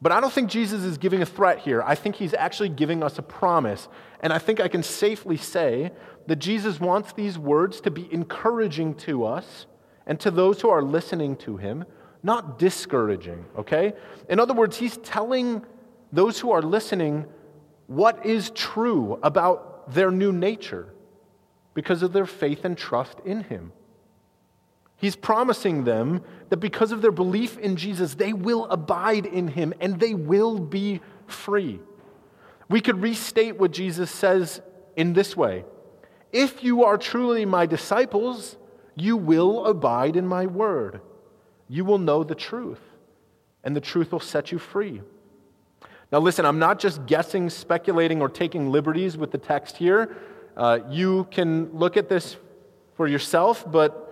But 0.00 0.12
I 0.12 0.20
don't 0.20 0.32
think 0.32 0.48
Jesus 0.48 0.84
is 0.84 0.96
giving 0.96 1.22
a 1.22 1.26
threat 1.26 1.58
here. 1.58 1.82
I 1.82 1.96
think 1.96 2.14
he's 2.14 2.34
actually 2.34 2.68
giving 2.68 3.02
us 3.02 3.18
a 3.18 3.22
promise. 3.22 3.88
And 4.20 4.32
I 4.32 4.38
think 4.38 4.60
I 4.60 4.68
can 4.68 4.84
safely 4.84 5.36
say 5.36 5.90
that 6.30 6.38
Jesus 6.38 6.78
wants 6.78 7.12
these 7.12 7.36
words 7.36 7.80
to 7.80 7.90
be 7.90 8.08
encouraging 8.12 8.94
to 8.94 9.24
us 9.24 9.66
and 10.06 10.20
to 10.20 10.30
those 10.30 10.60
who 10.60 10.68
are 10.68 10.80
listening 10.80 11.34
to 11.34 11.56
him, 11.56 11.84
not 12.22 12.56
discouraging, 12.56 13.44
okay? 13.58 13.94
In 14.28 14.38
other 14.38 14.54
words, 14.54 14.76
he's 14.76 14.96
telling 14.98 15.66
those 16.12 16.38
who 16.38 16.52
are 16.52 16.62
listening 16.62 17.26
what 17.88 18.24
is 18.24 18.50
true 18.50 19.18
about 19.24 19.92
their 19.92 20.12
new 20.12 20.30
nature 20.30 20.94
because 21.74 22.00
of 22.00 22.12
their 22.12 22.26
faith 22.26 22.64
and 22.64 22.78
trust 22.78 23.18
in 23.24 23.42
him. 23.42 23.72
He's 24.98 25.16
promising 25.16 25.82
them 25.82 26.22
that 26.50 26.58
because 26.58 26.92
of 26.92 27.02
their 27.02 27.10
belief 27.10 27.58
in 27.58 27.74
Jesus, 27.74 28.14
they 28.14 28.32
will 28.32 28.66
abide 28.66 29.26
in 29.26 29.48
him 29.48 29.74
and 29.80 29.98
they 29.98 30.14
will 30.14 30.60
be 30.60 31.00
free. 31.26 31.80
We 32.68 32.80
could 32.80 33.02
restate 33.02 33.58
what 33.58 33.72
Jesus 33.72 34.12
says 34.12 34.62
in 34.94 35.12
this 35.14 35.36
way 35.36 35.64
If 36.32 36.62
you 36.62 36.84
are 36.84 36.96
truly 36.96 37.44
my 37.44 37.66
disciples, 37.66 38.56
you 38.94 39.16
will 39.16 39.66
abide 39.66 40.16
in 40.16 40.26
my 40.26 40.46
word. 40.46 41.00
You 41.68 41.84
will 41.84 41.98
know 41.98 42.24
the 42.24 42.34
truth, 42.34 42.80
and 43.64 43.74
the 43.74 43.80
truth 43.80 44.12
will 44.12 44.20
set 44.20 44.52
you 44.52 44.58
free. 44.58 45.02
Now, 46.12 46.18
listen, 46.18 46.44
I'm 46.44 46.58
not 46.58 46.80
just 46.80 47.06
guessing, 47.06 47.50
speculating, 47.50 48.20
or 48.20 48.28
taking 48.28 48.70
liberties 48.70 49.16
with 49.16 49.30
the 49.30 49.38
text 49.38 49.76
here. 49.76 50.16
Uh, 50.56 50.80
you 50.88 51.28
can 51.30 51.72
look 51.72 51.96
at 51.96 52.08
this 52.08 52.36
for 52.96 53.06
yourself, 53.06 53.64
but 53.70 54.06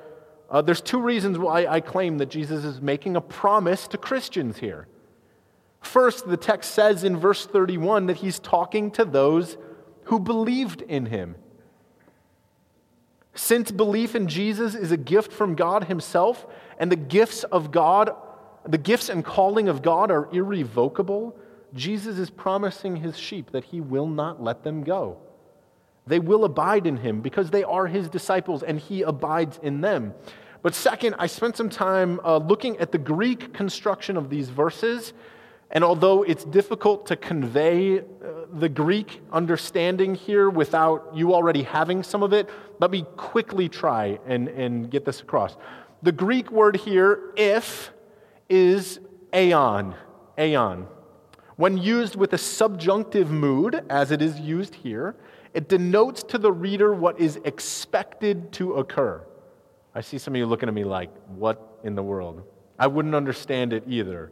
uh, 0.48 0.62
there's 0.62 0.81
two 0.81 1.00
reasons 1.00 1.38
why 1.38 1.66
I 1.66 1.81
claim 1.81 2.18
that 2.18 2.26
Jesus 2.26 2.64
is 2.64 2.81
making 2.81 3.16
a 3.16 3.20
promise 3.20 3.88
to 3.88 3.98
Christians 3.98 4.59
here. 4.59 4.87
First, 5.81 6.28
the 6.28 6.37
text 6.37 6.72
says 6.72 7.04
in 7.04 7.16
verse 7.16 7.46
31 7.46 8.07
that 8.07 8.18
he's 8.18 8.38
talking 8.38 8.90
to 8.92 9.04
those 9.04 9.57
who 10.04 10.18
believed 10.18 10.83
in 10.83 11.07
him. 11.07 11.37
Since 13.38 13.70
belief 13.70 14.16
in 14.16 14.27
Jesus 14.27 14.74
is 14.74 14.90
a 14.90 14.96
gift 14.96 15.33
from 15.33 15.55
God 15.55 15.85
himself, 15.85 16.44
and 16.77 16.90
the 16.90 16.96
gifts 16.96 17.44
of 17.44 17.70
God, 17.70 18.11
the 18.66 18.79
gifts 18.79 19.09
and 19.09 19.24
calling 19.24 19.68
of 19.68 19.81
God 19.81 20.11
are 20.11 20.29
irrevocable, 20.33 21.38
Jesus 21.72 22.18
is 22.18 22.31
promising 22.31 22.96
his 22.96 23.16
sheep 23.16 23.53
that 23.53 23.62
he 23.62 23.81
will 23.81 24.09
not 24.09 24.42
let 24.42 24.64
them 24.64 24.83
go. 24.83 25.18
They 26.05 26.18
will 26.18 26.44
abide 26.44 26.85
in 26.85 26.96
him 26.96 27.20
because 27.20 27.51
they 27.51 27.62
are 27.62 27.87
his 27.87 28.09
disciples 28.09 28.64
and 28.64 28.77
he 28.77 29.03
abides 29.03 29.61
in 29.62 29.83
them. 29.83 30.14
But 30.61 30.74
second, 30.74 31.14
I 31.20 31.29
spent 31.29 31.57
some 31.57 31.70
time 31.70 32.18
uh, 32.24 32.38
looking 32.38 32.77
at 32.79 32.90
the 32.90 32.98
Greek 32.98 33.55
construction 33.55 34.16
of 34.16 34.31
these 34.31 34.48
verses. 34.48 35.12
And 35.70 35.85
although 35.85 36.22
it's 36.22 36.44
difficult 36.44 37.07
to 37.07 37.16
convey 37.16 37.98
uh, 37.98 38.02
the 38.52 38.68
Greek 38.68 39.20
understanding 39.33 40.14
here 40.14 40.48
without 40.48 41.11
you 41.14 41.35
already 41.35 41.62
having 41.62 42.02
some 42.02 42.22
of 42.22 42.33
it, 42.33 42.48
let 42.81 42.90
me 42.90 43.04
quickly 43.16 43.68
try 43.68 44.18
and, 44.26 44.48
and 44.48 44.90
get 44.90 45.04
this 45.04 45.20
across. 45.20 45.57
The 46.02 46.12
Greek 46.12 46.50
word 46.50 46.76
here, 46.76 47.33
if, 47.37 47.92
is 48.48 49.00
ean. 49.35 49.94
Ean. 50.38 50.87
When 51.57 51.76
used 51.76 52.14
with 52.16 52.33
a 52.33 52.38
subjunctive 52.38 53.31
mood, 53.31 53.85
as 53.90 54.11
it 54.11 54.22
is 54.22 54.38
used 54.38 54.74
here, 54.74 55.16
it 55.52 55.68
denotes 55.68 56.22
to 56.24 56.38
the 56.38 56.52
reader 56.52 56.94
what 56.94 57.18
is 57.18 57.37
expected 57.44 58.52
to 58.52 58.74
occur. 58.74 59.26
I 59.94 60.00
see 60.00 60.18
some 60.18 60.35
of 60.35 60.38
you 60.38 60.46
looking 60.46 60.68
at 60.68 60.74
me 60.74 60.85
like, 60.85 61.11
what 61.26 61.81
in 61.83 61.94
the 61.94 62.02
world? 62.02 62.42
I 62.78 62.87
wouldn't 62.87 63.14
understand 63.14 63.72
it 63.72 63.83
either. 63.88 64.31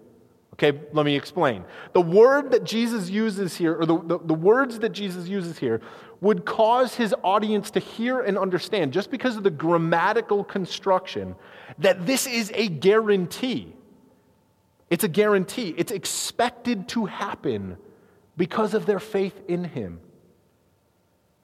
Okay, 0.59 0.79
let 0.93 1.05
me 1.05 1.15
explain. 1.15 1.65
The 1.93 2.01
word 2.01 2.51
that 2.53 2.65
Jesus 2.65 3.11
uses 3.11 3.57
here, 3.57 3.79
or 3.79 3.85
the, 3.85 3.99
the, 3.99 4.19
the, 4.19 4.35
words 4.35 4.79
that 4.79 4.89
Jesus 4.89 5.29
uses 5.29 5.59
here, 5.59 5.83
would 6.23 6.47
cause 6.47 6.95
his 6.95 7.15
audience 7.23 7.71
to 7.73 7.81
hear 7.81 8.21
and 8.21 8.39
understand, 8.39 8.95
just 8.95 9.11
because 9.11 9.37
of 9.37 9.43
the 9.43 9.51
grammatical 9.51 10.43
construction, 10.43 11.37
that 11.79 12.07
this 12.07 12.27
is 12.27 12.51
a 12.55 12.69
guarantee. 12.69 13.77
It's 14.89 15.05
a 15.05 15.09
guarantee. 15.09 15.75
It's 15.77 15.93
expected 15.93 16.89
to 16.89 17.05
happen 17.05 17.77
because 18.39 18.73
of 18.73 18.87
their 18.87 19.01
faith 19.01 19.39
in 19.49 19.65
him. 19.65 20.01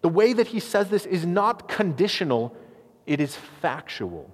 The 0.00 0.08
way 0.08 0.32
that 0.32 0.46
he 0.46 0.58
says 0.58 0.88
this 0.88 1.04
is 1.04 1.26
not 1.26 1.68
conditional, 1.68 2.56
it 3.06 3.20
is 3.20 3.36
factual. 3.36 4.30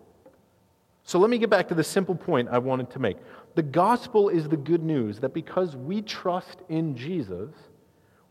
So 1.02 1.18
let 1.18 1.30
me 1.30 1.38
get 1.38 1.50
back 1.50 1.68
to 1.68 1.74
the 1.74 1.82
simple 1.82 2.14
point 2.14 2.48
I 2.50 2.58
wanted 2.58 2.90
to 2.90 2.98
make. 2.98 3.16
The 3.58 3.64
gospel 3.64 4.28
is 4.28 4.48
the 4.48 4.56
good 4.56 4.84
news 4.84 5.18
that 5.18 5.34
because 5.34 5.74
we 5.74 6.00
trust 6.00 6.60
in 6.68 6.96
Jesus, 6.96 7.50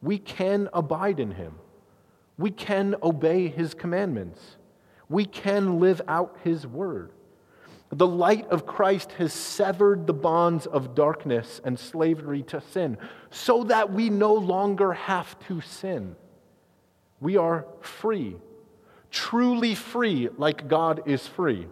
we 0.01 0.19
can 0.19 0.69
abide 0.71 1.19
in 1.19 1.31
him. 1.31 1.55
We 2.37 2.49
can 2.49 2.95
obey 3.03 3.49
his 3.49 3.73
commandments. 3.73 4.39
We 5.09 5.25
can 5.25 5.81
live 5.81 6.01
out 6.07 6.37
his 6.45 6.65
word. 6.65 7.11
The 7.91 8.07
light 8.07 8.47
of 8.47 8.65
Christ 8.65 9.11
has 9.17 9.33
severed 9.33 10.07
the 10.07 10.13
bonds 10.13 10.65
of 10.65 10.95
darkness 10.95 11.59
and 11.65 11.77
slavery 11.77 12.43
to 12.43 12.61
sin 12.61 12.97
so 13.29 13.65
that 13.65 13.91
we 13.91 14.09
no 14.09 14.33
longer 14.33 14.93
have 14.93 15.37
to 15.49 15.59
sin. 15.59 16.15
We 17.19 17.35
are 17.35 17.65
free, 17.81 18.37
truly 19.11 19.75
free, 19.75 20.29
like 20.37 20.69
God 20.69 21.01
is 21.05 21.27
free. 21.27 21.67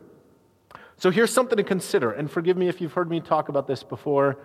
So 1.05 1.11
here's 1.11 1.31
something 1.31 1.57
to 1.57 1.63
consider, 1.63 2.13
and 2.13 2.31
forgive 2.31 2.57
me 2.57 2.67
if 2.67 2.81
you've 2.81 2.93
heard 2.93 3.11
me 3.11 3.19
talk 3.19 3.47
about 3.47 3.67
this 3.67 3.83
before, 3.83 4.39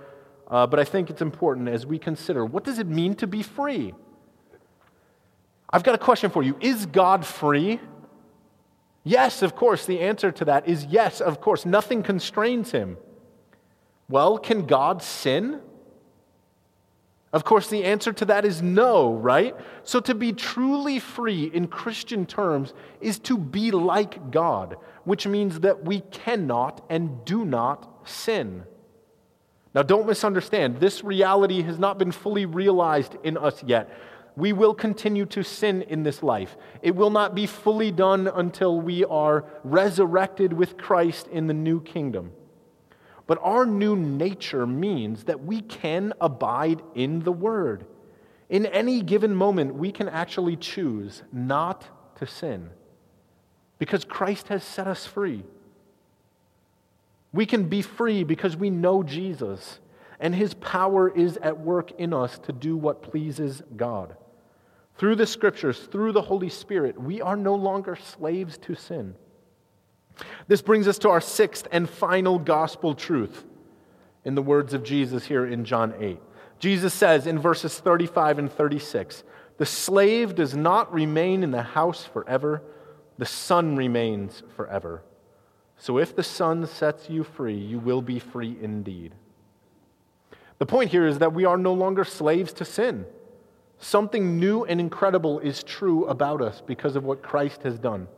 uh, 0.47 0.67
but 0.67 0.79
I 0.79 0.85
think 0.85 1.09
it's 1.09 1.23
important 1.23 1.71
as 1.71 1.87
we 1.87 1.99
consider 1.99 2.45
what 2.45 2.65
does 2.65 2.79
it 2.79 2.87
mean 2.87 3.15
to 3.15 3.27
be 3.27 3.43
free? 3.43 3.95
I've 5.71 5.83
got 5.83 5.95
a 5.95 5.99
question 5.99 6.29
for 6.29 6.43
you 6.43 6.59
Is 6.61 6.85
God 6.85 7.25
free? 7.25 7.81
Yes, 9.05 9.41
of 9.41 9.57
course. 9.57 9.87
The 9.87 10.01
answer 10.01 10.31
to 10.33 10.45
that 10.45 10.69
is 10.69 10.85
yes, 10.85 11.23
of 11.23 11.41
course. 11.41 11.65
Nothing 11.65 12.03
constrains 12.03 12.73
him. 12.73 12.99
Well, 14.11 14.37
can 14.37 14.67
God 14.67 15.03
sin? 15.03 15.63
Of 17.33 17.45
course, 17.45 17.69
the 17.69 17.85
answer 17.85 18.13
to 18.13 18.25
that 18.25 18.45
is 18.45 18.61
no, 18.61 19.15
right? 19.15 19.55
So, 19.85 20.01
to 20.01 20.15
be 20.15 20.33
truly 20.33 20.99
free 20.99 21.45
in 21.45 21.69
Christian 21.69 22.27
terms 22.27 22.75
is 23.01 23.21
to 23.21 23.39
be 23.39 23.71
like 23.71 24.33
God, 24.33 24.77
which 25.05 25.29
means 25.29 25.61
that 25.61 25.85
we 25.85 26.01
cannot 26.11 26.85
and 26.91 27.25
do 27.25 27.45
not 27.45 28.09
sin. 28.09 28.65
Now, 29.75 29.83
don't 29.83 30.09
misunderstand. 30.09 30.81
This 30.81 31.05
reality 31.05 31.63
has 31.63 31.79
not 31.79 31.99
been 31.99 32.11
fully 32.11 32.47
realized 32.47 33.17
in 33.23 33.37
us 33.37 33.63
yet. 33.63 33.89
We 34.35 34.53
will 34.53 34.75
continue 34.75 35.27
to 35.27 35.45
sin 35.45 35.83
in 35.83 36.03
this 36.03 36.25
life. 36.25 36.57
It 36.83 36.97
will 36.97 37.11
not 37.11 37.37
be 37.37 37.47
fully 37.47 37.93
done 37.93 38.27
until 38.27 38.81
we 38.81 39.05
are 39.05 39.45
resurrected 39.63 40.53
with 40.53 40.77
Christ 40.77 41.29
in 41.29 41.47
the 41.47 41.55
new 41.55 41.81
kingdom. 41.81 42.33
But 43.31 43.39
our 43.43 43.65
new 43.65 43.95
nature 43.95 44.67
means 44.67 45.23
that 45.27 45.45
we 45.45 45.61
can 45.61 46.15
abide 46.21 46.83
in 46.97 47.21
the 47.21 47.31
Word. 47.31 47.87
In 48.49 48.67
any 48.67 49.03
given 49.03 49.37
moment, 49.37 49.77
we 49.77 49.93
can 49.93 50.09
actually 50.09 50.57
choose 50.57 51.23
not 51.33 51.87
to 52.17 52.27
sin 52.27 52.71
because 53.79 54.05
Christ 54.05 54.49
has 54.49 54.65
set 54.65 54.89
us 54.89 55.07
free. 55.07 55.45
We 57.33 57.47
can 57.47 57.69
be 57.69 57.83
free 57.83 58.25
because 58.25 58.57
we 58.57 58.69
know 58.69 59.05
Jesus 59.05 59.79
and 60.19 60.35
his 60.35 60.55
power 60.55 61.09
is 61.09 61.37
at 61.37 61.61
work 61.61 61.93
in 62.01 62.13
us 62.13 62.37
to 62.41 62.53
do 62.53 62.77
what 62.77 63.01
pleases 63.01 63.63
God. 63.77 64.17
Through 64.99 65.15
the 65.15 65.25
scriptures, 65.25 65.79
through 65.79 66.11
the 66.11 66.23
Holy 66.23 66.49
Spirit, 66.49 67.01
we 67.01 67.21
are 67.23 67.37
no 67.37 67.55
longer 67.55 67.95
slaves 67.95 68.59
to 68.59 68.75
sin. 68.75 69.15
This 70.49 70.63
brings 70.63 70.89
us 70.89 70.99
to 70.99 71.11
our 71.11 71.21
sixth 71.21 71.67
and 71.71 71.89
final 71.89 72.39
gospel 72.39 72.95
truth 72.95 73.45
in 74.25 74.35
the 74.35 74.43
words 74.43 74.75
of 74.75 74.83
Jesus 74.83 75.27
here 75.27 75.47
in 75.47 75.65
John 75.65 75.95
8. 75.99 76.19
Jesus 76.59 76.93
says 76.93 77.27
in 77.27 77.39
verses 77.39 77.79
35 77.79 78.39
and 78.39 78.53
36 78.53 79.25
The 79.57 79.67
slave 79.67 80.35
does 80.35 80.55
not 80.55 80.93
remain 80.93 81.43
in 81.43 81.51
the 81.51 81.63
house 81.63 82.05
forever, 82.05 82.63
the 83.19 83.27
son 83.27 83.77
remains 83.77 84.43
forever. 84.57 85.03
So 85.77 85.99
if 85.99 86.15
the 86.15 86.23
son 86.23 86.67
sets 86.67 87.09
you 87.09 87.25
free, 87.25 87.57
you 87.57 87.79
will 87.79 88.03
be 88.03 88.19
free 88.19 88.57
indeed. 88.61 89.15
The 90.59 90.67
point 90.67 90.91
here 90.91 91.07
is 91.07 91.19
that 91.21 91.33
we 91.33 91.47
are 91.47 91.57
no 91.57 91.73
longer 91.73 92.05
slaves 92.05 92.53
to 92.55 92.67
sin. 92.67 93.07
Something 93.79 94.39
new 94.39 94.65
and 94.65 94.79
incredible 94.79 95.39
is 95.39 95.63
true 95.63 96.05
about 96.05 96.43
us 96.43 96.61
because 96.61 96.97
of 96.97 97.05
what 97.05 97.23
Christ 97.23 97.63
has 97.63 97.79
done 97.79 98.09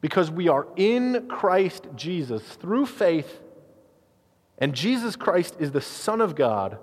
because 0.00 0.30
we 0.30 0.48
are 0.48 0.66
in 0.76 1.28
Christ 1.28 1.86
Jesus 1.94 2.42
through 2.42 2.86
faith, 2.86 3.40
and 4.58 4.74
Jesus 4.74 5.16
Christ 5.16 5.56
is 5.58 5.72
the 5.72 5.80
Son 5.80 6.20
of 6.20 6.34
God, 6.34 6.78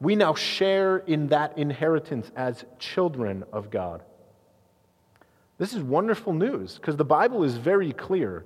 we 0.00 0.16
now 0.16 0.34
share 0.34 0.98
in 0.98 1.28
that 1.28 1.56
inheritance 1.56 2.30
as 2.36 2.64
children 2.78 3.44
of 3.52 3.70
God. 3.70 4.02
This 5.58 5.72
is 5.72 5.82
wonderful 5.82 6.34
news 6.34 6.74
because 6.74 6.96
the 6.96 7.04
Bible 7.04 7.44
is 7.44 7.56
very 7.56 7.92
clear. 7.92 8.44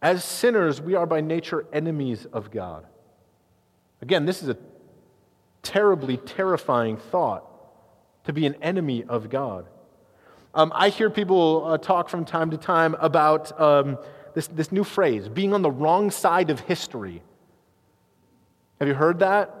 As 0.00 0.24
sinners, 0.24 0.80
we 0.80 0.94
are 0.94 1.06
by 1.06 1.20
nature 1.20 1.66
enemies 1.72 2.26
of 2.32 2.50
God. 2.50 2.86
Again, 4.00 4.24
this 4.24 4.42
is 4.42 4.48
a 4.48 4.56
terribly 5.62 6.16
terrifying 6.16 6.96
thought 6.96 7.44
to 8.24 8.32
be 8.32 8.46
an 8.46 8.54
enemy 8.62 9.04
of 9.04 9.30
God. 9.30 9.66
Um, 10.54 10.70
I 10.74 10.90
hear 10.90 11.08
people 11.08 11.64
uh, 11.66 11.78
talk 11.78 12.08
from 12.08 12.24
time 12.24 12.50
to 12.50 12.58
time 12.58 12.94
about 12.98 13.58
um, 13.58 13.98
this, 14.34 14.48
this 14.48 14.70
new 14.70 14.84
phrase, 14.84 15.28
being 15.28 15.54
on 15.54 15.62
the 15.62 15.70
wrong 15.70 16.10
side 16.10 16.50
of 16.50 16.60
history. 16.60 17.22
Have 18.78 18.88
you 18.88 18.94
heard 18.94 19.20
that? 19.20 19.58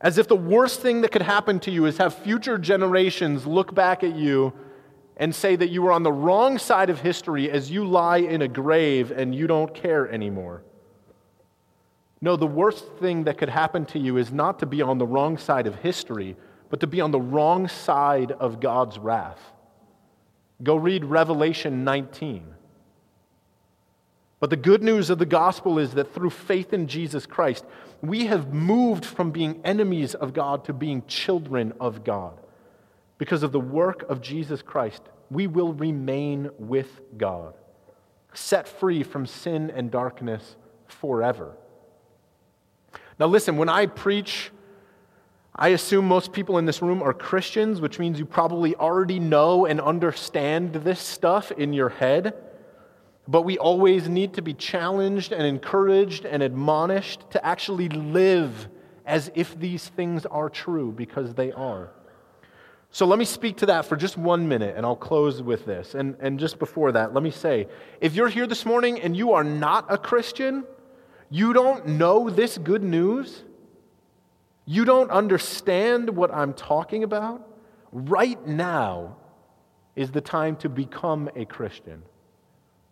As 0.00 0.18
if 0.18 0.26
the 0.26 0.36
worst 0.36 0.80
thing 0.80 1.02
that 1.02 1.12
could 1.12 1.22
happen 1.22 1.60
to 1.60 1.70
you 1.70 1.86
is 1.86 1.98
have 1.98 2.14
future 2.14 2.58
generations 2.58 3.46
look 3.46 3.74
back 3.74 4.02
at 4.02 4.16
you 4.16 4.52
and 5.16 5.34
say 5.34 5.54
that 5.54 5.68
you 5.68 5.82
were 5.82 5.92
on 5.92 6.02
the 6.02 6.12
wrong 6.12 6.58
side 6.58 6.88
of 6.88 7.00
history 7.00 7.50
as 7.50 7.70
you 7.70 7.84
lie 7.84 8.18
in 8.18 8.42
a 8.42 8.48
grave 8.48 9.10
and 9.10 9.34
you 9.34 9.46
don't 9.46 9.74
care 9.74 10.10
anymore. 10.10 10.62
No, 12.22 12.36
the 12.36 12.46
worst 12.46 12.86
thing 12.98 13.24
that 13.24 13.38
could 13.38 13.50
happen 13.50 13.84
to 13.86 13.98
you 13.98 14.16
is 14.16 14.32
not 14.32 14.58
to 14.60 14.66
be 14.66 14.82
on 14.82 14.98
the 14.98 15.06
wrong 15.06 15.38
side 15.38 15.66
of 15.66 15.76
history, 15.76 16.36
but 16.70 16.80
to 16.80 16.86
be 16.86 17.00
on 17.00 17.10
the 17.10 17.20
wrong 17.20 17.68
side 17.68 18.32
of 18.32 18.60
God's 18.60 18.98
wrath. 18.98 19.52
Go 20.62 20.76
read 20.76 21.04
Revelation 21.04 21.84
19. 21.84 22.54
But 24.40 24.50
the 24.50 24.56
good 24.56 24.82
news 24.82 25.10
of 25.10 25.18
the 25.18 25.26
gospel 25.26 25.78
is 25.78 25.92
that 25.92 26.14
through 26.14 26.30
faith 26.30 26.72
in 26.72 26.86
Jesus 26.86 27.26
Christ, 27.26 27.64
we 28.00 28.26
have 28.26 28.54
moved 28.54 29.04
from 29.04 29.30
being 29.30 29.60
enemies 29.64 30.14
of 30.14 30.32
God 30.32 30.64
to 30.64 30.72
being 30.72 31.04
children 31.06 31.74
of 31.78 32.04
God. 32.04 32.40
Because 33.18 33.42
of 33.42 33.52
the 33.52 33.60
work 33.60 34.02
of 34.08 34.22
Jesus 34.22 34.62
Christ, 34.62 35.02
we 35.30 35.46
will 35.46 35.74
remain 35.74 36.50
with 36.58 37.00
God, 37.18 37.54
set 38.32 38.66
free 38.66 39.02
from 39.02 39.26
sin 39.26 39.70
and 39.70 39.90
darkness 39.90 40.56
forever. 40.88 41.54
Now, 43.18 43.26
listen, 43.26 43.58
when 43.58 43.68
I 43.68 43.84
preach 43.84 44.50
I 45.54 45.68
assume 45.68 46.06
most 46.06 46.32
people 46.32 46.58
in 46.58 46.64
this 46.64 46.80
room 46.80 47.02
are 47.02 47.12
Christians, 47.12 47.80
which 47.80 47.98
means 47.98 48.18
you 48.18 48.26
probably 48.26 48.74
already 48.76 49.18
know 49.18 49.66
and 49.66 49.80
understand 49.80 50.74
this 50.74 51.00
stuff 51.00 51.50
in 51.52 51.72
your 51.72 51.88
head. 51.88 52.34
But 53.28 53.42
we 53.42 53.58
always 53.58 54.08
need 54.08 54.34
to 54.34 54.42
be 54.42 54.54
challenged 54.54 55.32
and 55.32 55.42
encouraged 55.42 56.24
and 56.24 56.42
admonished 56.42 57.30
to 57.30 57.44
actually 57.44 57.88
live 57.88 58.68
as 59.06 59.30
if 59.34 59.58
these 59.58 59.88
things 59.88 60.24
are 60.26 60.48
true, 60.48 60.92
because 60.92 61.34
they 61.34 61.52
are. 61.52 61.90
So 62.92 63.06
let 63.06 63.18
me 63.18 63.24
speak 63.24 63.56
to 63.58 63.66
that 63.66 63.84
for 63.84 63.96
just 63.96 64.16
one 64.16 64.48
minute, 64.48 64.76
and 64.76 64.84
I'll 64.84 64.96
close 64.96 65.42
with 65.42 65.64
this. 65.64 65.94
And, 65.94 66.16
and 66.20 66.40
just 66.40 66.58
before 66.58 66.90
that, 66.92 67.14
let 67.14 67.22
me 67.22 67.30
say 67.30 67.68
if 68.00 68.14
you're 68.14 68.28
here 68.28 68.46
this 68.46 68.64
morning 68.64 69.00
and 69.00 69.16
you 69.16 69.32
are 69.32 69.44
not 69.44 69.86
a 69.88 69.98
Christian, 69.98 70.64
you 71.28 71.52
don't 71.52 71.86
know 71.86 72.30
this 72.30 72.58
good 72.58 72.82
news, 72.82 73.44
you 74.70 74.84
don't 74.84 75.10
understand 75.10 76.08
what 76.10 76.32
I'm 76.32 76.54
talking 76.54 77.02
about, 77.02 77.44
right 77.90 78.46
now 78.46 79.16
is 79.96 80.12
the 80.12 80.20
time 80.20 80.54
to 80.58 80.68
become 80.68 81.28
a 81.34 81.44
Christian, 81.44 82.04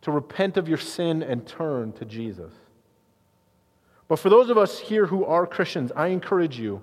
to 0.01 0.11
repent 0.11 0.57
of 0.57 0.69
your 0.69 0.79
sin 0.79 1.23
and 1.23 1.47
turn 1.47 1.93
to 1.93 2.05
Jesus. 2.05 2.53
But 4.09 4.19
for 4.19 4.29
those 4.29 4.51
of 4.51 4.59
us 4.59 4.81
here 4.81 5.07
who 5.07 5.25
are 5.25 5.47
Christians, 5.47 5.93
I 5.95 6.09
encourage 6.09 6.59
you, 6.59 6.83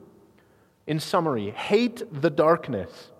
in 0.87 1.01
summary, 1.01 1.49
hate 1.51 2.01
the 2.21 2.29
darkness. 2.29 3.11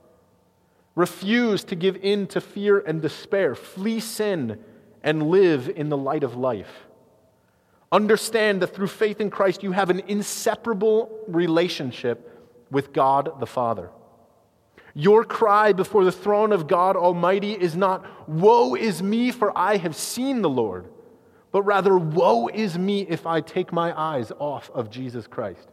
Refuse 0.96 1.66
to 1.66 1.76
give 1.76 1.98
in 1.98 2.28
to 2.28 2.40
fear 2.40 2.80
and 2.80 3.02
despair. 3.02 3.54
Flee 3.54 4.00
sin 4.00 4.64
and 5.04 5.24
live 5.24 5.68
in 5.68 5.90
the 5.90 5.98
light 5.98 6.24
of 6.24 6.38
life. 6.38 6.85
Understand 7.92 8.62
that 8.62 8.76
through 8.76 8.88
faith 8.88 9.22
in 9.22 9.30
Christ, 9.30 9.64
you 9.64 9.72
have 9.72 9.90
an 9.90 10.02
inseparable 10.08 11.20
relationship 11.28 12.32
with 12.72 12.94
God 12.94 13.40
the 13.40 13.46
Father. 13.46 13.90
Your 14.94 15.24
cry 15.24 15.74
before 15.74 16.04
the 16.04 16.12
throne 16.12 16.52
of 16.52 16.68
God 16.68 16.96
Almighty 16.96 17.54
is 17.54 17.76
not, 17.76 18.06
Woe 18.30 18.76
is 18.76 19.04
me, 19.04 19.32
for 19.32 19.56
I 19.58 19.78
have 19.78 19.96
seen 19.96 20.42
the 20.42 20.50
Lord 20.50 20.90
but 21.56 21.62
rather, 21.62 21.98
woe 21.98 22.50
is 22.50 22.78
me 22.78 23.08
if 23.08 23.26
I 23.26 23.40
take 23.40 23.72
my 23.72 23.98
eyes 23.98 24.30
off 24.40 24.70
of 24.74 24.90
Jesus 24.90 25.26
Christ. 25.26 25.70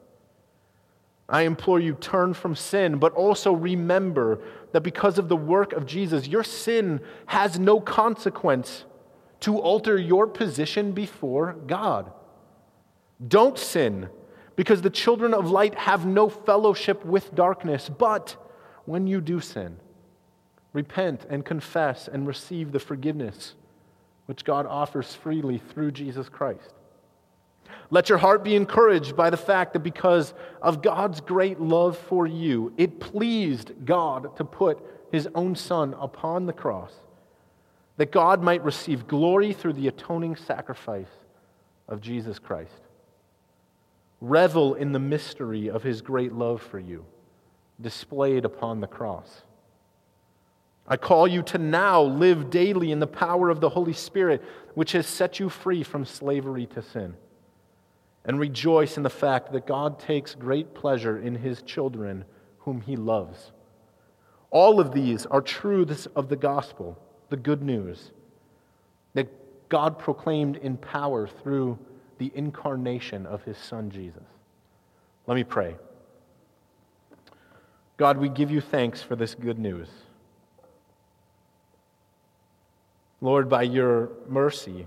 I 1.29 1.42
implore 1.42 1.81
you, 1.81 1.94
turn 1.94 2.35
from 2.35 2.55
sin, 2.55 3.01
but 3.01 3.12
also 3.14 3.53
remember 3.53 4.38
that 4.70 4.83
because 4.83 5.18
of 5.18 5.29
the 5.29 5.35
work 5.35 5.72
of 5.72 5.85
Jesus, 5.85 6.29
your 6.29 6.44
sin 6.44 7.01
has 7.27 7.59
no 7.59 7.81
consequence 7.81 8.85
to 9.42 9.59
alter 9.59 9.98
your 9.98 10.26
position 10.26 10.92
before 10.92 11.55
God. 11.66 12.12
Don't 13.26 13.59
sin, 13.59 14.09
because 14.57 14.83
the 14.83 14.90
children 14.90 15.35
of 15.35 15.50
light 15.50 15.74
have 15.74 16.07
no 16.07 16.28
fellowship 16.28 17.05
with 17.05 17.35
darkness. 17.35 17.88
But 17.88 18.37
when 18.85 19.07
you 19.07 19.20
do 19.20 19.40
sin, 19.40 19.78
repent 20.72 21.26
and 21.28 21.44
confess 21.44 22.09
and 22.09 22.26
receive 22.26 22.72
the 22.72 22.81
forgiveness 22.81 23.55
which 24.26 24.44
God 24.44 24.66
offers 24.66 25.14
freely 25.14 25.59
through 25.59 25.92
Jesus 25.92 26.28
Christ. 26.28 26.74
Let 27.90 28.09
your 28.09 28.18
heart 28.18 28.42
be 28.44 28.57
encouraged 28.57 29.16
by 29.16 29.31
the 29.31 29.37
fact 29.37 29.72
that 29.72 29.81
because 29.81 30.33
of 30.61 30.83
God's 30.83 31.20
great 31.20 31.61
love 31.61 31.98
for 31.98 32.26
you, 32.26 32.72
it 32.76 33.00
pleased 33.00 33.72
God 33.85 34.37
to 34.37 34.44
put 34.44 34.78
his 35.11 35.28
own 35.35 35.55
Son 35.55 35.94
upon 36.00 36.46
the 36.46 36.52
cross, 36.52 36.92
that 37.96 38.12
God 38.12 38.42
might 38.42 38.64
receive 38.64 39.07
glory 39.07 39.52
through 39.52 39.74
the 39.74 39.88
atoning 39.88 40.37
sacrifice 40.37 41.11
of 41.88 42.00
Jesus 42.00 42.38
Christ. 42.38 42.81
Revel 44.20 44.74
in 44.74 44.92
the 44.92 44.98
mystery 44.98 45.68
of 45.68 45.83
his 45.83 46.00
great 46.00 46.33
love 46.33 46.62
for 46.62 46.78
you, 46.78 47.05
displayed 47.81 48.44
upon 48.44 48.81
the 48.81 48.87
cross. 48.87 49.42
I 50.87 50.96
call 50.96 51.28
you 51.28 51.42
to 51.42 51.59
now 51.59 52.02
live 52.02 52.50
daily 52.50 52.92
in 52.92 53.00
the 53.00 53.07
power 53.07 53.50
of 53.50 53.61
the 53.61 53.68
Holy 53.68 53.92
Spirit, 53.92 54.42
which 54.74 54.92
has 54.92 55.07
set 55.07 55.38
you 55.38 55.48
free 55.48 55.83
from 55.83 56.05
slavery 56.05 56.66
to 56.66 56.83
sin. 56.83 57.14
And 58.24 58.38
rejoice 58.38 58.96
in 58.96 59.02
the 59.02 59.11
fact 59.11 59.52
that 59.52 59.66
God 59.66 59.98
takes 59.98 60.35
great 60.35 60.74
pleasure 60.74 61.18
in 61.18 61.35
his 61.35 61.62
children 61.62 62.24
whom 62.59 62.81
he 62.81 62.96
loves. 62.96 63.52
All 64.50 64.81
of 64.81 64.92
these 64.92 65.26
are 65.26 65.40
truths 65.40 66.07
of 66.14 66.28
the 66.28 66.37
gospel, 66.37 66.98
the 67.33 67.37
good 67.38 67.62
news 67.62 68.11
that 69.14 69.27
God 69.71 69.99
proclaimed 69.99 70.59
in 70.59 70.77
power 70.77 71.27
through 71.27 71.79
the 72.18 72.31
incarnation 72.35 73.25
of 73.25 73.42
his 73.42 73.57
son 73.57 73.90
Jesus. 73.90 74.23
Let 75.27 75.37
me 75.37 75.42
pray. 75.42 75.77
God, 77.97 78.18
we 78.18 78.29
give 78.29 78.51
you 78.51 78.61
thanks 78.61 79.01
for 79.01 79.16
this 79.16 79.35
good 79.35 79.59
news. 79.59 79.88
Lord, 83.23 83.49
by 83.49 83.62
your 83.62 84.11
mercy, 84.29 84.87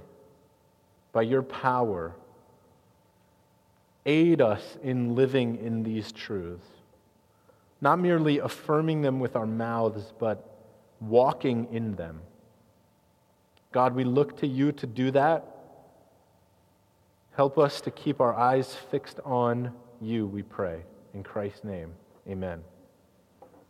by 1.14 1.24
your 1.24 1.42
power, 1.42 2.14
aid 4.06 4.40
us 4.40 4.78
in 4.84 5.16
living 5.16 5.58
in 5.58 5.82
these 5.82 6.12
truths, 6.12 6.68
not 7.82 7.98
merely 7.98 8.38
affirming 8.38 9.02
them 9.02 9.20
with 9.20 9.36
our 9.36 9.48
mouths, 9.48 10.14
but 10.20 10.56
walking 11.02 11.68
in 11.72 11.96
them. 11.96 12.22
God, 13.76 13.94
we 13.94 14.06
look 14.06 14.38
to 14.38 14.48
you 14.48 14.72
to 14.72 14.88
do 14.88 15.12
that. 15.12 15.46
Help 17.36 17.58
us 17.58 17.82
to 17.82 17.92
keep 17.92 18.22
our 18.22 18.34
eyes 18.34 18.74
fixed 18.90 19.20
on 19.26 19.74
you, 20.00 20.28
we 20.28 20.44
pray. 20.44 20.80
In 21.14 21.24
Christ's 21.24 21.66
name, 21.66 21.92
amen. 22.26 22.62